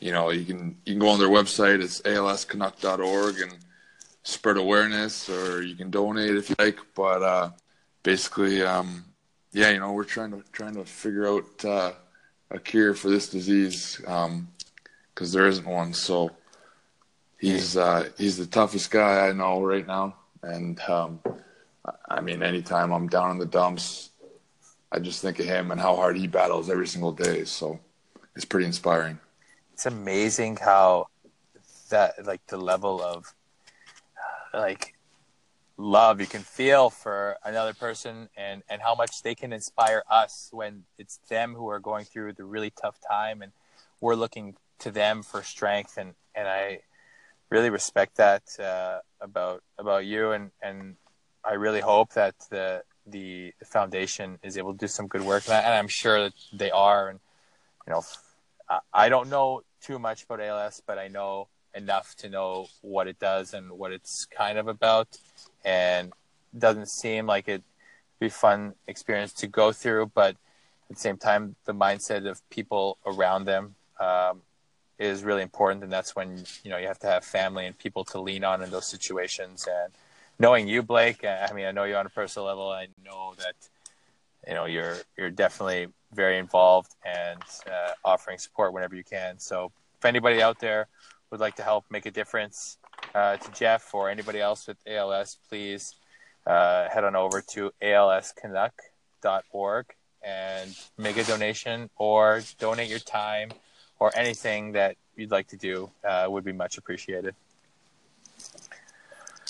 [0.00, 1.82] you know, you can, you can go on their website.
[1.82, 3.56] It's alscanuck.org and
[4.22, 6.78] spread awareness or you can donate if you like.
[6.94, 7.50] But uh,
[8.02, 9.04] basically, um,
[9.52, 11.92] yeah, you know, we're trying to trying to figure out uh,
[12.50, 14.00] a cure for this disease.
[14.06, 14.48] Um,
[15.16, 15.94] because there isn't one.
[15.94, 16.30] So
[17.38, 21.20] he's uh, he's the toughest guy I know right now, and um,
[22.08, 24.10] I mean, anytime I'm down in the dumps,
[24.90, 27.44] I just think of him and how hard he battles every single day.
[27.44, 27.80] So
[28.34, 29.18] it's pretty inspiring.
[29.72, 31.08] It's amazing how
[31.90, 33.32] that like the level of
[34.52, 34.94] like
[35.76, 40.48] love you can feel for another person and and how much they can inspire us
[40.50, 43.52] when it's them who are going through the really tough time and
[44.00, 46.80] we're looking to them for strength and and I
[47.50, 50.32] really respect that uh, about about you.
[50.32, 50.96] And and
[51.44, 55.44] I really hope that the the, foundation is able to do some good work.
[55.46, 57.08] And, I, am sure that they are.
[57.08, 57.20] And
[57.86, 58.02] you know
[58.92, 63.18] I don't know too much about ALS but I know enough to know what it
[63.20, 65.08] does and what it's kind of about.
[65.64, 66.12] And
[66.56, 67.62] doesn't seem like it'd
[68.18, 70.36] be fun experience to go through but
[70.90, 74.40] at the same time the mindset of people around them um,
[74.98, 78.04] is really important and that's when you know you have to have family and people
[78.04, 79.66] to lean on in those situations.
[79.70, 79.92] And
[80.38, 82.70] knowing you blake i mean i know you on a personal level.
[82.70, 83.54] I know that
[84.46, 89.38] you know you're you're definitely very involved and uh, offering support whenever you can.
[89.38, 90.88] So if anybody out there
[91.30, 92.78] would like to help make a difference
[93.14, 95.94] uh, to jeff or anybody else with als please
[96.46, 99.86] uh, head on over to alscanuck.org
[100.22, 103.50] and make a donation or donate your time
[103.98, 107.34] or anything that you'd like to do uh, would be much appreciated.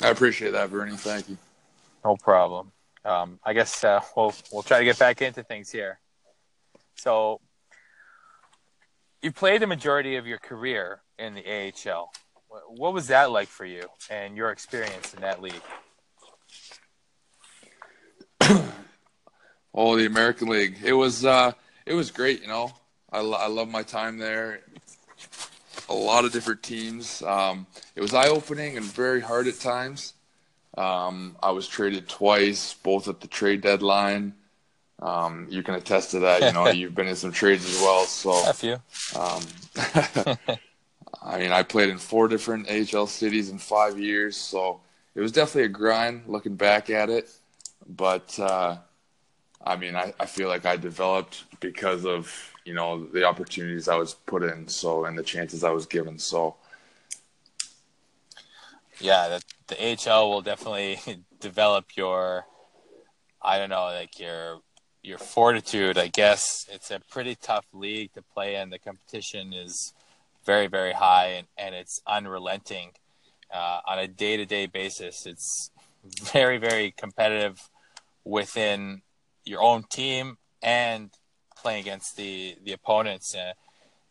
[0.03, 0.97] I appreciate that, Bernie.
[0.97, 1.39] Thank you.
[2.05, 2.71] No problem.
[3.05, 5.99] Um, I guess uh, we'll we'll try to get back into things here.
[6.97, 7.41] So,
[9.23, 12.11] you played the majority of your career in the AHL.
[12.69, 15.63] What was that like for you and your experience in that league?
[19.75, 20.79] oh, the American League.
[20.85, 21.53] It was uh,
[21.85, 22.43] it was great.
[22.43, 22.73] You know,
[23.11, 24.61] I, lo- I love my time there.
[25.89, 27.23] A lot of different teams.
[27.23, 30.15] Um, it was eye opening and very hard at times.
[30.77, 34.35] Um, I was traded twice, both at the trade deadline.
[35.01, 36.43] Um, you can attest to that.
[36.43, 38.05] You know, you've been in some trades as well.
[38.05, 38.75] So a few.
[39.19, 39.43] Um,
[41.23, 44.81] I mean, I played in four different AHL cities in five years, so
[45.15, 47.31] it was definitely a grind looking back at it.
[47.89, 48.77] But uh,
[49.65, 53.95] I mean, I, I feel like I developed because of you know the opportunities I
[53.95, 56.19] was put in, so and the chances I was given.
[56.19, 56.57] So
[59.01, 60.99] yeah, the, the AHL will definitely
[61.41, 62.45] develop your
[63.41, 64.59] I don't know like your
[65.03, 65.97] your fortitude.
[65.97, 68.71] I guess it's a pretty tough league to play in.
[68.71, 69.95] The competition is
[70.45, 72.91] very very high and, and it's unrelenting
[73.55, 75.25] uh, on a day to day basis.
[75.25, 75.71] It's
[76.33, 77.71] very very competitive
[78.25, 79.03] within
[79.45, 81.11] your own team and
[81.57, 83.35] playing against the the opponents.
[83.35, 83.53] Uh,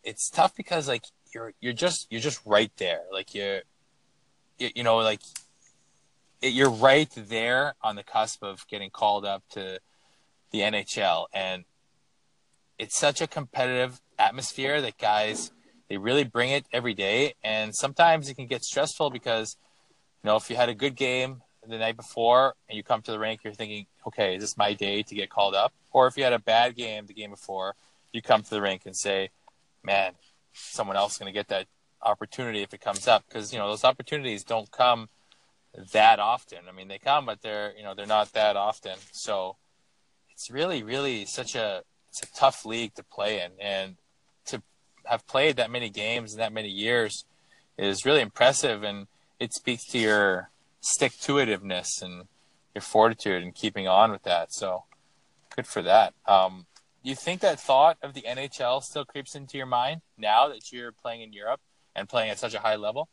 [0.04, 3.02] it's tough because like you're you're just you're just right there.
[3.12, 3.62] Like you're
[4.58, 5.22] you, you know like
[6.42, 9.80] it, you're right there on the cusp of getting called up to
[10.52, 11.66] the NHL and
[12.78, 15.52] it's such a competitive atmosphere that guys
[15.90, 19.58] they really bring it every day and sometimes it can get stressful because
[20.24, 23.12] you know if you had a good game the night before and you come to
[23.12, 26.17] the rink you're thinking okay is this my day to get called up or if
[26.17, 27.73] you had a bad game the game before,
[28.12, 29.30] you come to the rink and say,
[29.82, 30.12] man,
[30.51, 31.67] someone else is going to get that
[32.01, 33.23] opportunity if it comes up.
[33.25, 35.08] Because, you know, those opportunities don't come
[35.93, 36.60] that often.
[36.67, 38.97] I mean, they come, but they're, you know, they're not that often.
[39.13, 39.56] So
[40.34, 43.51] it's really, really such a, it's a tough league to play in.
[43.58, 43.95] And
[44.47, 44.62] to
[45.06, 47.23] have played that many games in that many years
[47.78, 48.84] is really impressive.
[48.84, 49.08] And
[49.39, 50.49] it speaks to your
[50.86, 52.28] stick to itiveness and
[52.74, 54.54] your fortitude and keeping on with that.
[54.54, 54.84] So
[55.56, 56.13] Good for that.
[56.28, 56.65] Um,
[57.02, 60.91] you think that thought of the NHL still creeps into your mind now that you're
[60.91, 61.62] playing in Europe
[61.95, 63.08] and playing at such a high level?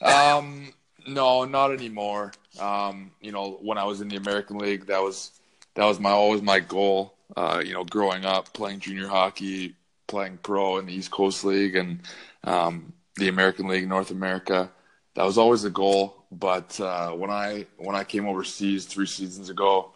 [0.00, 0.72] Um,
[1.06, 2.32] no, not anymore.
[2.58, 5.32] Um, you know, when I was in the American League, that was
[5.74, 7.14] that was my always my goal.
[7.36, 9.74] Uh, you know, growing up playing junior hockey,
[10.06, 12.00] playing pro in the East Coast League and
[12.44, 14.70] um, the American League, North America,
[15.14, 16.16] that was always the goal.
[16.32, 19.90] But uh, when I when I came overseas three seasons ago,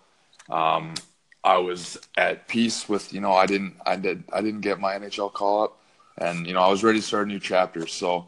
[0.51, 0.95] um,
[1.43, 4.95] I was at peace with you know I didn't I did I didn't get my
[4.95, 5.81] NHL call up,
[6.19, 7.87] and you know I was ready to start a new chapter.
[7.87, 8.27] So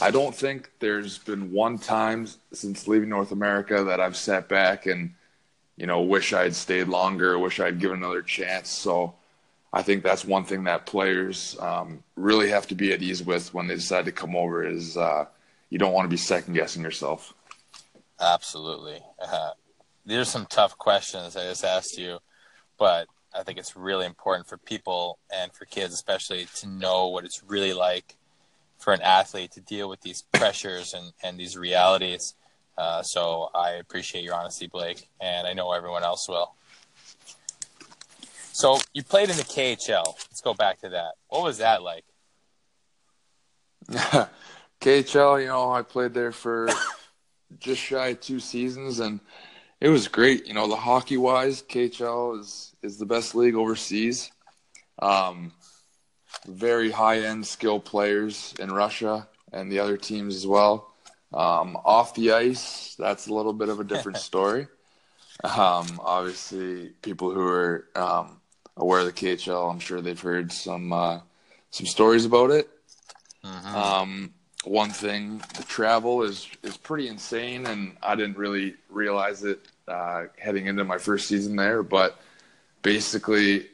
[0.00, 4.86] I don't think there's been one time since leaving North America that I've sat back
[4.86, 5.14] and
[5.76, 8.68] you know wish I had stayed longer, wish I'd given another chance.
[8.68, 9.14] So
[9.72, 13.52] I think that's one thing that players um, really have to be at ease with
[13.52, 15.26] when they decide to come over is uh,
[15.74, 17.34] you don't want to be second guessing yourself.
[18.20, 19.02] Absolutely.
[19.20, 19.50] Uh,
[20.06, 22.20] these are some tough questions I just asked you,
[22.78, 27.24] but I think it's really important for people and for kids, especially, to know what
[27.24, 28.14] it's really like
[28.78, 32.36] for an athlete to deal with these pressures and, and these realities.
[32.78, 36.54] Uh, so I appreciate your honesty, Blake, and I know everyone else will.
[38.52, 40.06] So you played in the KHL.
[40.06, 41.14] Let's go back to that.
[41.26, 42.04] What was that like?
[44.84, 46.68] KHL, you know, I played there for
[47.58, 49.18] just shy of two seasons, and
[49.80, 50.46] it was great.
[50.46, 54.30] You know, the hockey wise, KHL is is the best league overseas.
[54.98, 55.52] Um,
[56.46, 60.92] very high end skill players in Russia and the other teams as well.
[61.32, 64.66] Um, off the ice, that's a little bit of a different story.
[65.42, 68.38] Um, obviously, people who are um,
[68.76, 71.20] aware of the KHL, I'm sure they've heard some uh,
[71.70, 72.68] some stories about it.
[73.42, 73.74] Mm-hmm.
[73.74, 74.34] Um,
[74.66, 80.24] one thing, the travel is is pretty insane, and I didn't really realize it uh,
[80.38, 81.82] heading into my first season there.
[81.82, 82.18] But
[82.82, 83.66] basically,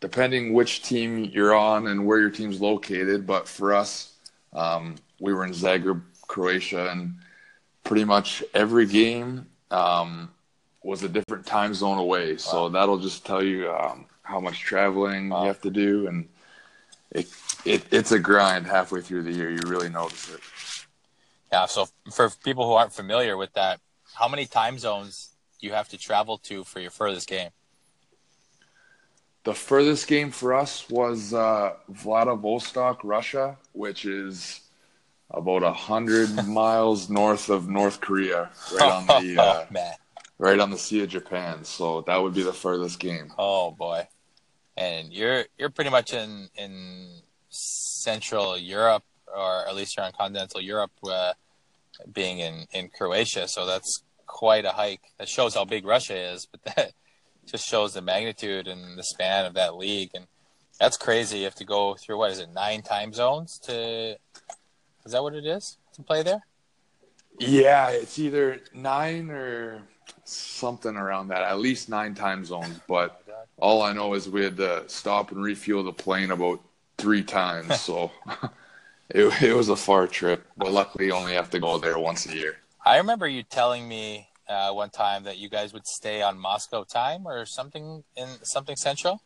[0.00, 4.14] depending which team you're on and where your team's located, but for us,
[4.52, 7.14] um, we were in Zagreb, Croatia, and
[7.84, 10.30] pretty much every game um,
[10.82, 12.36] was a different time zone away.
[12.36, 12.68] So wow.
[12.68, 15.42] that'll just tell you um, how much traveling wow.
[15.42, 16.28] you have to do, and
[17.14, 17.28] it,
[17.64, 19.50] it it's a grind halfway through the year.
[19.50, 20.40] You really notice it.
[21.52, 21.66] Yeah.
[21.66, 23.80] So for people who aren't familiar with that,
[24.14, 27.50] how many time zones do you have to travel to for your furthest game?
[29.44, 34.60] The furthest game for us was uh, Vladivostok, Russia, which is
[35.30, 39.92] about a hundred miles north of North Korea, right on the uh, oh,
[40.38, 41.64] right on the Sea of Japan.
[41.64, 43.32] So that would be the furthest game.
[43.36, 44.06] Oh boy,
[44.76, 49.04] and you're you're pretty much in in Central Europe,
[49.34, 51.32] or at least you're in continental Europe, uh,
[52.12, 53.48] being in in Croatia.
[53.48, 55.02] So that's quite a hike.
[55.18, 56.92] That shows how big Russia is, but that
[57.46, 60.10] just shows the magnitude and the span of that league.
[60.14, 60.26] And
[60.80, 61.38] that's crazy.
[61.38, 64.16] You have to go through what is it, nine time zones to?
[65.04, 66.40] Is that what it is to play there?
[67.38, 69.82] Yeah, it's either nine or
[70.24, 71.42] something around that.
[71.42, 72.80] At least nine time zones.
[72.86, 73.21] But
[73.58, 76.60] all I know is we had to stop and refuel the plane about
[76.98, 77.80] three times.
[77.80, 78.10] so
[79.10, 80.46] it, it was a far trip.
[80.56, 82.56] But luckily, you only have to go there once a year.
[82.84, 86.84] I remember you telling me uh, one time that you guys would stay on Moscow
[86.84, 89.22] time or something in something central.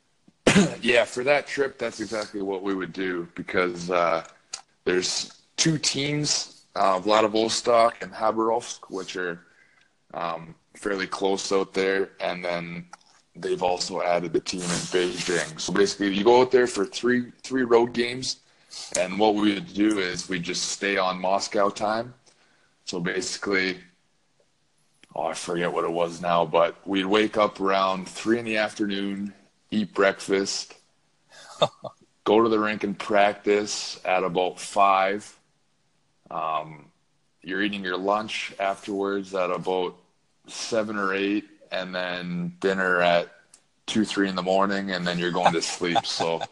[0.83, 4.25] yeah, for that trip, that's exactly what we would do because uh,
[4.85, 9.41] there's two teams, uh, Vladivostok and Khabarovsk, which are
[10.15, 12.87] um, fairly close out there, and then
[13.39, 15.61] they've also added the team in Beijing.
[15.61, 18.41] So basically, you go out there for three three road games,
[18.99, 22.15] and what we would do is we just stay on Moscow time.
[22.85, 23.79] So basically,
[25.15, 28.59] oh, I forget what it was now, but we'd wake up around three in the
[28.59, 29.33] afternoon,
[29.71, 30.75] eat breakfast,
[32.25, 35.37] go to the rink and practice at about five.
[36.31, 36.87] Um,
[37.43, 39.97] you're eating your lunch afterwards at about
[40.49, 43.29] seven or eight, and then dinner at
[43.87, 45.99] two, three in the morning, and then you're going to sleep.
[46.05, 46.43] so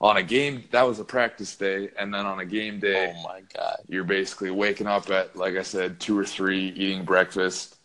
[0.00, 3.22] on a game that was a practice day and then on a game day oh
[3.22, 7.76] my god you're basically waking up at like i said two or three eating breakfast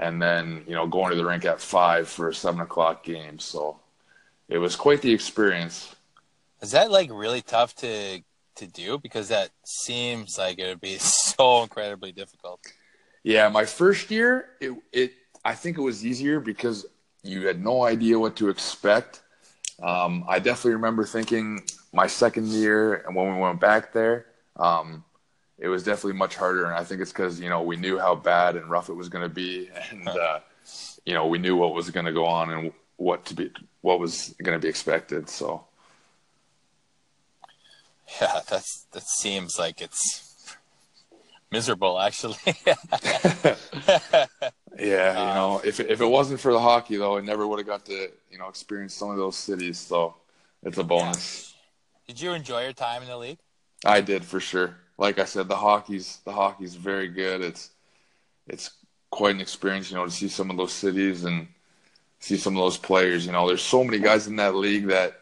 [0.00, 3.38] and then you know going to the rink at five for a seven o'clock game.
[3.38, 3.78] So
[4.48, 5.94] it was quite the experience.
[6.62, 8.22] Is that like really tough to
[8.56, 8.98] to do?
[8.98, 12.60] Because that seems like it would be so incredibly difficult.
[13.22, 15.12] Yeah, my first year, it it
[15.44, 16.86] I think it was easier because
[17.22, 19.22] you had no idea what to expect.
[19.82, 24.26] Um, I definitely remember thinking my second year and when we went back there,
[24.56, 25.04] um,
[25.58, 26.66] it was definitely much harder.
[26.66, 29.08] And I think it's because, you know, we knew how bad and rough it was
[29.08, 29.70] going to be.
[29.90, 30.40] And, uh,
[31.04, 33.98] you know, we knew what was going to go on and what to be, what
[33.98, 35.28] was going to be expected.
[35.28, 35.64] So.
[38.20, 40.56] Yeah, that's, that seems like it's
[41.50, 42.36] miserable actually.
[44.78, 45.28] yeah.
[45.28, 47.66] You know, um, if, if it wasn't for the hockey though, I never would have
[47.66, 49.78] got to, you know, experience some of those cities.
[49.78, 50.14] So
[50.62, 51.54] it's a bonus.
[52.06, 53.38] Did you enjoy your time in the league?
[53.84, 57.40] I did for sure like I said, the hockey's the hockey's very good.
[57.40, 57.70] It's
[58.46, 58.70] it's
[59.10, 61.48] quite an experience, you know, to see some of those cities and
[62.20, 63.24] see some of those players.
[63.24, 65.18] You know, there's so many guys in that league that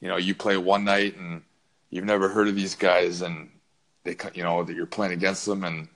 [0.00, 1.42] you know you play one night and
[1.90, 3.48] you've never heard of these guys, and
[4.02, 5.86] they you know that you're playing against them and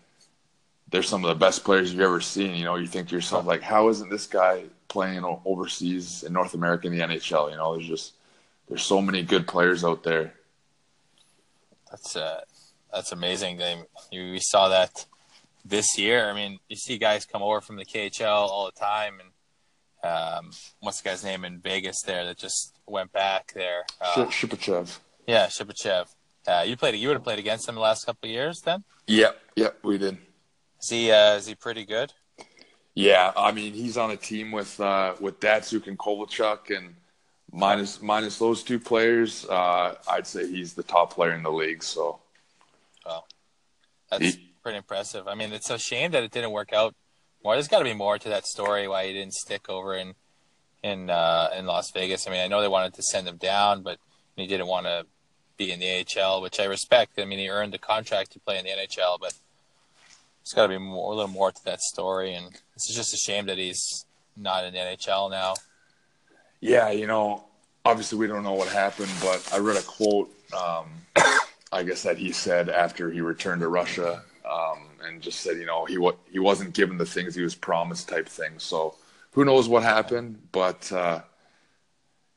[0.94, 2.54] they're some of the best players you've ever seen.
[2.54, 6.54] You know, you think to yourself like, how isn't this guy playing overseas in North
[6.54, 7.50] America in the NHL?
[7.50, 8.12] You know, there's just
[8.68, 10.34] there's so many good players out there.
[11.90, 12.42] That's uh,
[12.92, 13.56] that's amazing.
[13.56, 13.82] They,
[14.12, 15.04] we saw that
[15.64, 16.30] this year.
[16.30, 20.52] I mean, you see guys come over from the KHL all the time, and um,
[20.78, 23.82] what's the guy's name in Vegas there that just went back there?
[24.00, 24.96] Uh, Shipachev.
[25.26, 26.06] Yeah, Shipachev.
[26.46, 26.94] Uh, you played.
[26.94, 28.84] You would have played against him the last couple of years, then.
[29.08, 30.18] Yep, yep, we did.
[30.84, 31.10] Is he?
[31.10, 32.12] Uh, is he pretty good?
[32.94, 36.94] Yeah, I mean he's on a team with uh, with Datsyuk and Kovalchuk, and
[37.50, 41.82] minus minus those two players, uh, I'd say he's the top player in the league.
[41.82, 42.20] So,
[43.06, 43.26] well,
[44.10, 45.26] that's he, pretty impressive.
[45.26, 46.94] I mean, it's a shame that it didn't work out
[47.42, 47.54] more.
[47.54, 50.12] There's got to be more to that story why he didn't stick over in
[50.82, 52.26] in uh, in Las Vegas.
[52.28, 53.96] I mean, I know they wanted to send him down, but
[54.36, 55.06] he didn't want to
[55.56, 57.18] be in the AHL, which I respect.
[57.18, 59.32] I mean, he earned the contract to play in the NHL, but
[60.44, 62.34] there's got to be more, a little more to that story.
[62.34, 64.04] And it's just a shame that he's
[64.36, 65.54] not in the NHL now.
[66.60, 67.44] Yeah, you know,
[67.84, 70.30] obviously we don't know what happened, but I read a quote.
[70.52, 70.86] Um,
[71.72, 75.66] I guess that he said after he returned to Russia, um, and just said, you
[75.66, 78.52] know, he wa- he wasn't given the things he was promised, type thing.
[78.58, 78.94] So
[79.32, 80.38] who knows what happened?
[80.52, 81.22] But uh,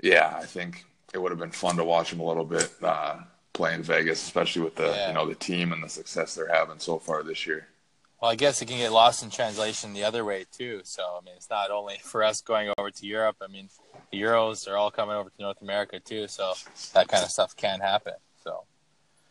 [0.01, 3.19] yeah, I think it would have been fun to watch him a little bit uh,
[3.53, 5.09] play in Vegas, especially with the yeah.
[5.09, 7.67] you know the team and the success they're having so far this year.
[8.21, 10.81] Well, I guess it can get lost in translation the other way too.
[10.83, 13.37] So I mean, it's not only for us going over to Europe.
[13.41, 13.69] I mean,
[14.11, 16.27] the Euros are all coming over to North America too.
[16.27, 16.53] So
[16.93, 18.13] that kind of stuff can happen.
[18.43, 18.63] So.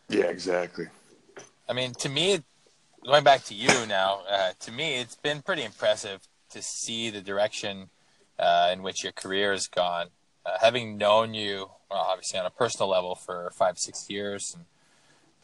[0.08, 0.86] Yeah, exactly.
[1.68, 2.42] I mean, to me,
[3.04, 6.20] going back to you now, uh, to me, it's been pretty impressive
[6.50, 7.90] to see the direction
[8.38, 10.08] uh, in which your career has gone.
[10.44, 14.64] Uh, having known you, well, obviously on a personal level for five, six years, and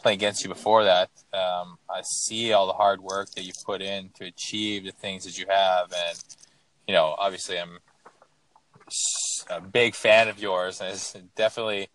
[0.02, 3.80] playing against you before that, um, I see all the hard work that you put
[3.80, 6.18] in to achieve the things that you have, and
[6.86, 7.78] you know, obviously, I'm
[9.48, 11.88] a big fan of yours, and definitely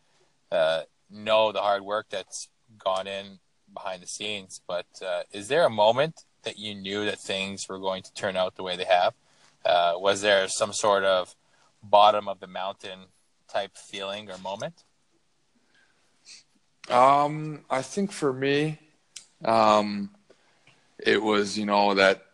[0.52, 2.50] uh, know the hard work that's
[2.84, 3.40] gone in
[3.74, 4.62] behind the scenes.
[4.68, 8.36] But uh, is there a moment that you knew that things were going to turn
[8.36, 9.14] out the way they have?
[9.66, 11.36] Uh, was there some sort of
[11.84, 13.00] bottom of the mountain
[13.52, 14.84] type feeling or moment?
[16.90, 18.80] Um, I think for me,
[19.44, 20.10] um,
[21.00, 22.26] it was you know that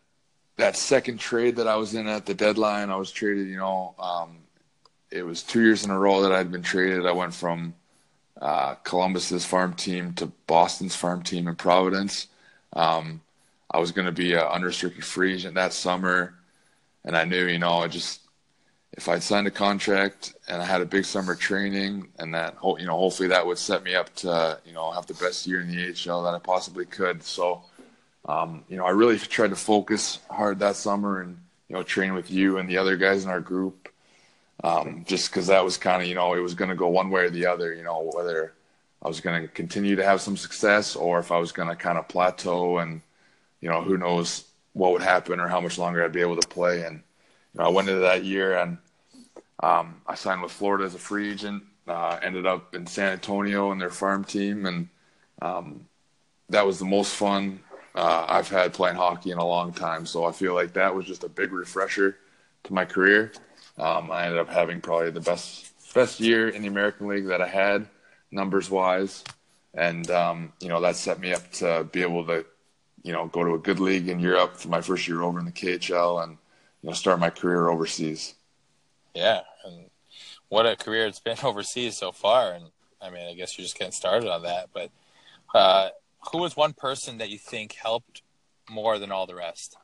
[0.57, 2.89] that second trade that I was in at the deadline.
[2.89, 3.47] I was traded.
[3.47, 4.37] You know, um,
[5.11, 7.05] it was two years in a row that I'd been traded.
[7.05, 7.73] I went from
[8.41, 12.27] uh, Columbus's farm team to Boston's farm team in Providence.
[12.73, 13.21] Um,
[13.71, 16.35] I was going to be an unrestricted free agent that summer,
[17.05, 18.22] and I knew, you know, I just
[18.95, 22.85] if I'd signed a contract and I had a big summer training, and that you
[22.85, 25.67] know, hopefully that would set me up to you know have the best year in
[25.67, 27.23] the AHL that I possibly could.
[27.23, 27.63] So,
[28.25, 31.37] um, you know, I really tried to focus hard that summer and
[31.69, 33.89] you know train with you and the other guys in our group,
[34.63, 37.09] um, just because that was kind of you know it was going to go one
[37.09, 37.73] way or the other.
[37.73, 38.53] You know, whether
[39.01, 41.75] I was going to continue to have some success or if I was going to
[41.75, 43.01] kind of plateau and
[43.59, 46.47] you know who knows what would happen or how much longer I'd be able to
[46.47, 47.01] play and
[47.57, 48.77] I went into that year and
[49.61, 51.63] um, I signed with Florida as a free agent.
[51.87, 54.87] Uh, ended up in San Antonio in their farm team, and
[55.41, 55.85] um,
[56.49, 57.59] that was the most fun
[57.95, 60.05] uh, I've had playing hockey in a long time.
[60.05, 62.17] So I feel like that was just a big refresher
[62.63, 63.33] to my career.
[63.77, 67.41] Um, I ended up having probably the best best year in the American League that
[67.41, 67.87] I had,
[68.31, 69.23] numbers wise,
[69.73, 72.45] and um, you know that set me up to be able to,
[73.03, 75.45] you know, go to a good league in Europe for my first year over in
[75.45, 76.37] the KHL and
[76.83, 78.35] you know start my career overseas.
[79.15, 79.89] Yeah, and
[80.49, 82.53] what a career it's been overseas so far.
[82.53, 82.65] And
[83.01, 84.69] I mean, I guess you're just getting started on that.
[84.73, 84.91] But
[85.55, 85.89] uh,
[86.31, 88.21] who was one person that you think helped
[88.69, 89.77] more than all the rest?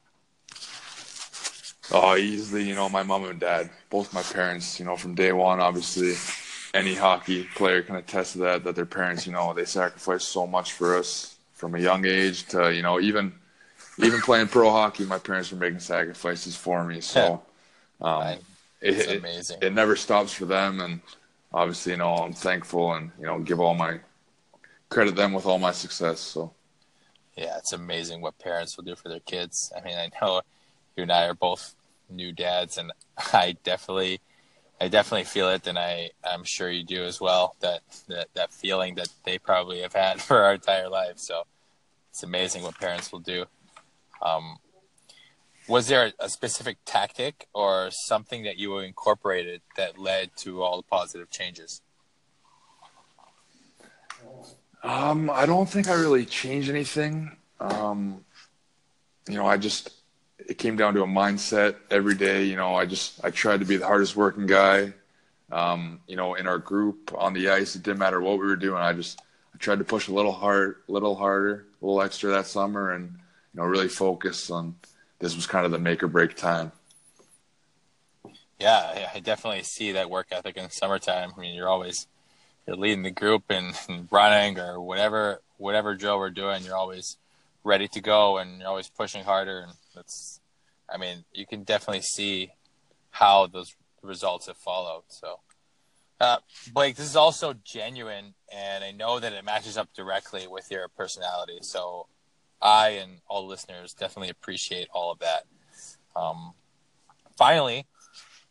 [1.91, 5.32] Oh, easily, you know, my mom and dad, both my parents, you know, from day
[5.32, 6.14] one, obviously,
[6.76, 10.45] any hockey player can attest to that, that their parents, you know, they sacrificed so
[10.45, 13.34] much for us from a young age to, you know, even
[14.02, 17.02] even playing pro hockey, my parents were making sacrifices for me.
[17.02, 17.41] So
[18.02, 18.38] um,
[18.82, 19.58] it, amazing.
[19.62, 21.02] It, it, never stops for them, and
[21.54, 24.00] obviously, you know, I'm thankful and you know give all my
[24.89, 26.20] credit them with all my success.
[26.20, 26.54] So
[27.36, 29.72] yeah, it's amazing what parents will do for their kids.
[29.76, 30.41] I mean, I know
[30.95, 31.76] you and I are both
[32.10, 32.91] new dads, and
[33.34, 34.22] I definitely.
[34.82, 37.58] I definitely feel it, and I, I'm sure you do as well.
[37.60, 41.28] That, that that feeling that they probably have had for our entire lives.
[41.28, 41.43] So
[42.12, 43.45] it's amazing what parents will do.
[44.22, 44.57] Um,
[45.67, 50.84] was there a specific tactic or something that you incorporated that led to all the
[50.84, 51.82] positive changes?
[54.82, 57.36] Um, I don't think I really changed anything.
[57.59, 58.26] Um,
[59.28, 59.91] you know, I just
[60.39, 62.45] it came down to a mindset every day.
[62.45, 64.93] You know, I just I tried to be the hardest working guy.
[65.51, 68.55] Um, you know, in our group on the ice, it didn't matter what we were
[68.55, 68.82] doing.
[68.82, 69.22] I just
[69.53, 73.20] I tried to push a little hard, little harder, a little extra that summer, and
[73.54, 74.76] you know, really focus on
[75.20, 76.72] this was kind of the make or break time.
[78.60, 81.32] Yeah, I definitely see that work ethic in the summertime.
[81.36, 82.08] I mean, you're always
[82.68, 86.64] you're leading the group and, and running or whatever whatever drill we're doing.
[86.64, 87.18] You're always
[87.64, 89.60] ready to go and you're always pushing harder.
[89.60, 90.39] And that's,
[90.91, 92.52] I mean, you can definitely see
[93.12, 95.04] how those results have followed.
[95.10, 95.39] So,
[96.20, 96.38] uh,
[96.74, 100.88] Blake, this is also genuine, and I know that it matches up directly with your
[100.89, 101.60] personality.
[101.62, 102.08] So,
[102.62, 105.43] I and all listeners definitely appreciate all of that.
[106.16, 106.53] Um,
[107.38, 107.86] finally,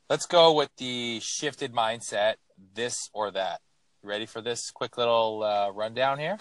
[0.09, 2.35] let's go with the shifted mindset
[2.75, 3.61] this or that.
[4.03, 6.39] Ready for this quick little uh, rundown here?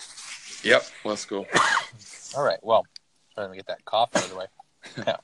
[0.63, 1.45] Yep, let's go.
[2.37, 2.59] All right.
[2.61, 2.85] Well,
[3.33, 4.45] trying to get that cough out of the way.
[4.97, 5.17] Yeah.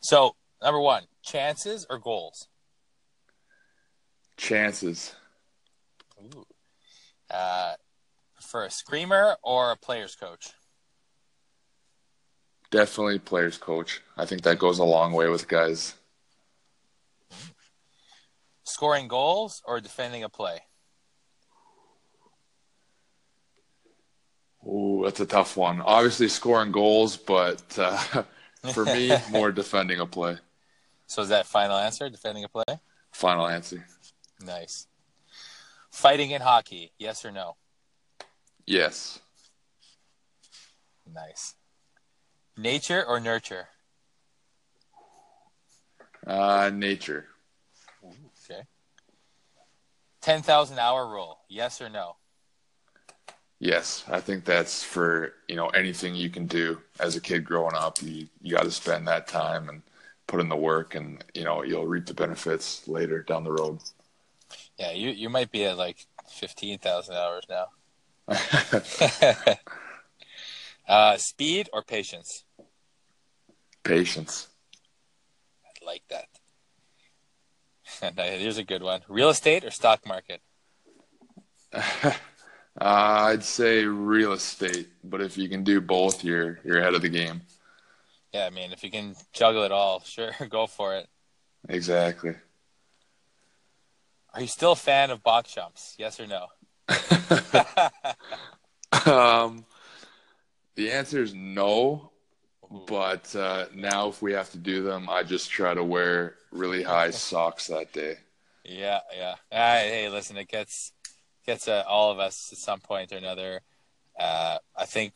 [0.00, 2.48] So, number one, chances or goals?
[4.36, 5.14] Chances.
[6.20, 6.44] Ooh.
[7.30, 7.74] Uh,
[8.40, 10.52] for a screamer or a player's coach?
[12.72, 14.00] Definitely players coach.
[14.16, 15.94] I think that goes a long way with guys.
[18.64, 20.60] Scoring goals or defending a play?
[24.66, 25.82] Ooh, that's a tough one.
[25.82, 28.22] Obviously scoring goals, but uh,
[28.72, 30.38] for me, more defending a play.
[31.06, 32.08] So is that final answer?
[32.08, 32.80] Defending a play?
[33.10, 33.86] Final answer.
[34.42, 34.86] Nice.
[35.90, 37.56] Fighting in hockey, yes or no?
[38.64, 39.18] Yes.
[41.12, 41.54] Nice.
[42.56, 43.68] Nature or nurture?
[46.26, 47.26] Uh, nature.
[48.04, 48.14] Ooh,
[48.50, 48.62] okay.
[50.20, 52.16] 10,000 hour rule, yes or no?
[53.58, 57.76] Yes, I think that's for you know anything you can do as a kid growing
[57.76, 58.02] up.
[58.02, 59.82] You you got to spend that time and
[60.26, 63.78] put in the work, and you know you'll reap the benefits later down the road.
[64.78, 67.66] Yeah, you, you might be at like 15,000 hours now.
[70.92, 72.44] uh, speed or patience?
[73.82, 74.48] Patience.
[75.64, 76.26] I like that.
[78.38, 79.00] Here's a good one.
[79.08, 80.42] Real estate or stock market?
[81.72, 82.12] uh,
[82.78, 87.08] I'd say real estate, but if you can do both, you're you're ahead of the
[87.08, 87.40] game.
[88.34, 91.08] Yeah, I mean, if you can juggle it all, sure, go for it.
[91.70, 92.34] Exactly.
[94.34, 95.94] Are you still a fan of box jumps?
[95.98, 96.48] Yes or no?
[99.10, 99.64] um,
[100.74, 102.10] the answer is no.
[102.86, 106.82] But uh, now, if we have to do them, I just try to wear really
[106.82, 108.16] high socks that day.
[108.64, 109.34] Yeah, yeah.
[109.50, 110.92] Uh, hey, listen, it gets
[111.44, 113.60] gets uh, all of us at some point or another.
[114.18, 115.12] Uh, I think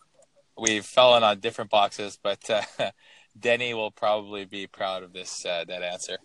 [0.59, 2.63] we've fallen on different boxes, but uh,
[3.39, 6.19] Denny will probably be proud of this uh, that answer.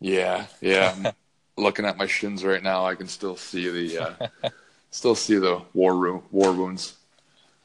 [0.00, 1.12] Yeah, yeah.
[1.56, 4.48] Looking at my shins right now, I can still see the uh,
[4.90, 6.96] still see the war ro- war wounds.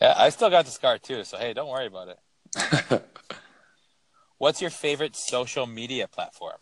[0.01, 3.03] Yeah, I still got the scar too, so hey, don't worry about it.
[4.37, 6.57] What's your favorite social media platform?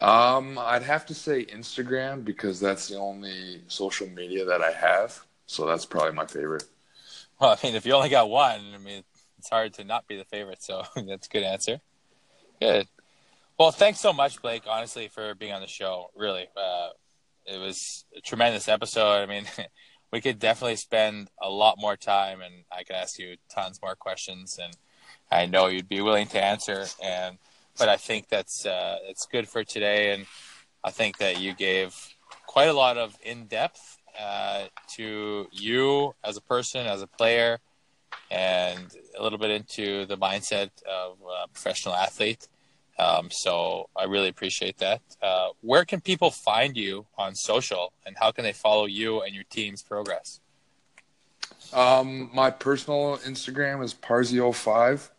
[0.00, 5.20] Um, I'd have to say Instagram because that's the only social media that I have.
[5.46, 6.64] So that's probably my favorite.
[7.40, 9.02] Well, I mean, if you only got one, I mean,
[9.38, 10.62] it's hard to not be the favorite.
[10.62, 11.80] So that's a good answer.
[12.60, 12.86] Good.
[13.58, 14.62] Well, thanks so much, Blake.
[14.68, 16.10] Honestly, for being on the show.
[16.14, 16.90] Really, uh,
[17.46, 19.22] it was a tremendous episode.
[19.22, 19.44] I mean,
[20.12, 23.94] we could definitely spend a lot more time, and I could ask you tons more
[23.94, 24.74] questions, and
[25.30, 26.86] I know you'd be willing to answer.
[27.02, 27.38] And
[27.78, 30.26] but I think that's uh, it's good for today, and
[30.82, 31.94] I think that you gave
[32.46, 34.64] quite a lot of in depth uh,
[34.96, 37.60] to you as a person, as a player,
[38.30, 42.48] and a little bit into the mindset of a professional athlete.
[42.98, 45.00] Um, so I really appreciate that.
[45.22, 49.34] Uh, where can people find you on social, and how can they follow you and
[49.34, 50.40] your team's progress?
[51.72, 55.10] Um, my personal Instagram is Parzio5,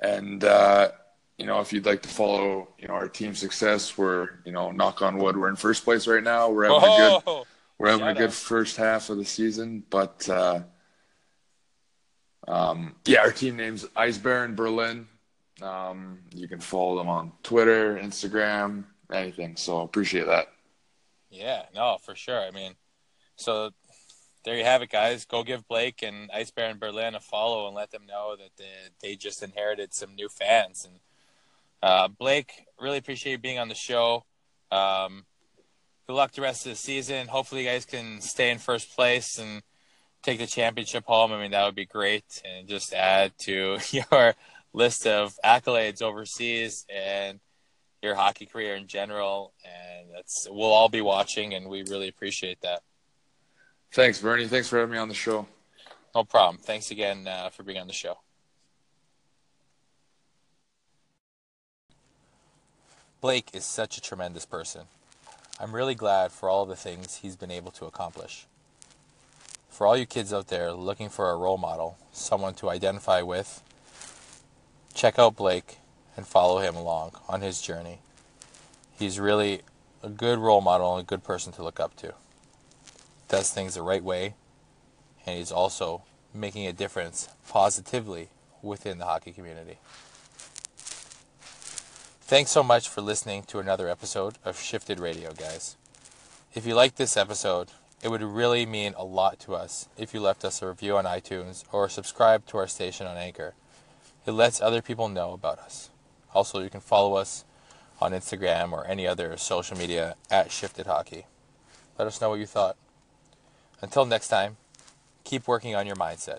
[0.00, 0.90] and uh,
[1.38, 4.72] you know if you'd like to follow you know our team success, we're you know
[4.72, 6.50] knock on wood, we're in first place right now.
[6.50, 7.44] We're having a good
[7.78, 8.32] we're having a good out.
[8.32, 10.60] first half of the season, but uh,
[12.48, 15.06] um, yeah, our team name's Eisbären Berlin.
[15.62, 19.56] Um, you can follow them on Twitter, Instagram, anything.
[19.56, 20.48] So appreciate that.
[21.30, 22.40] Yeah, no, for sure.
[22.40, 22.74] I mean,
[23.36, 23.70] so
[24.44, 25.24] there you have it, guys.
[25.24, 28.64] Go give Blake and Eisbären Berlin a follow and let them know that they,
[29.00, 30.84] they just inherited some new fans.
[30.84, 31.00] And
[31.82, 34.24] uh, Blake, really appreciate you being on the show.
[34.70, 35.24] Um,
[36.06, 37.28] good luck the rest of the season.
[37.28, 39.62] Hopefully, you guys can stay in first place and
[40.22, 41.32] take the championship home.
[41.32, 44.34] I mean, that would be great, and just add to your
[44.74, 47.40] list of accolades overseas and
[48.02, 49.54] your hockey career in general.
[49.64, 52.82] And that's we'll all be watching, and we really appreciate that.
[53.92, 54.46] Thanks, Bernie.
[54.46, 55.46] Thanks for having me on the show.
[56.14, 56.58] No problem.
[56.58, 58.18] Thanks again uh, for being on the show.
[63.20, 64.82] Blake is such a tremendous person.
[65.58, 68.46] I'm really glad for all the things he's been able to accomplish.
[69.70, 73.62] For all you kids out there looking for a role model, someone to identify with,
[74.94, 75.78] check out Blake
[76.16, 77.98] and follow him along on his journey.
[78.96, 79.62] He's really
[80.02, 82.14] a good role model and a good person to look up to.
[83.28, 84.34] Does things the right way,
[85.26, 88.28] and he's also making a difference positively
[88.62, 89.78] within the hockey community.
[92.26, 95.76] Thanks so much for listening to another episode of Shifted Radio, guys.
[96.54, 97.68] If you liked this episode,
[98.02, 101.04] it would really mean a lot to us if you left us a review on
[101.04, 103.54] iTunes or subscribe to our station on Anchor
[104.26, 105.90] it lets other people know about us.
[106.34, 107.44] Also, you can follow us
[108.00, 111.26] on Instagram or any other social media at Shifted Hockey.
[111.98, 112.76] Let us know what you thought.
[113.80, 114.56] Until next time,
[115.24, 116.38] keep working on your mindset.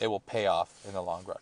[0.00, 1.38] It will pay off in the long run.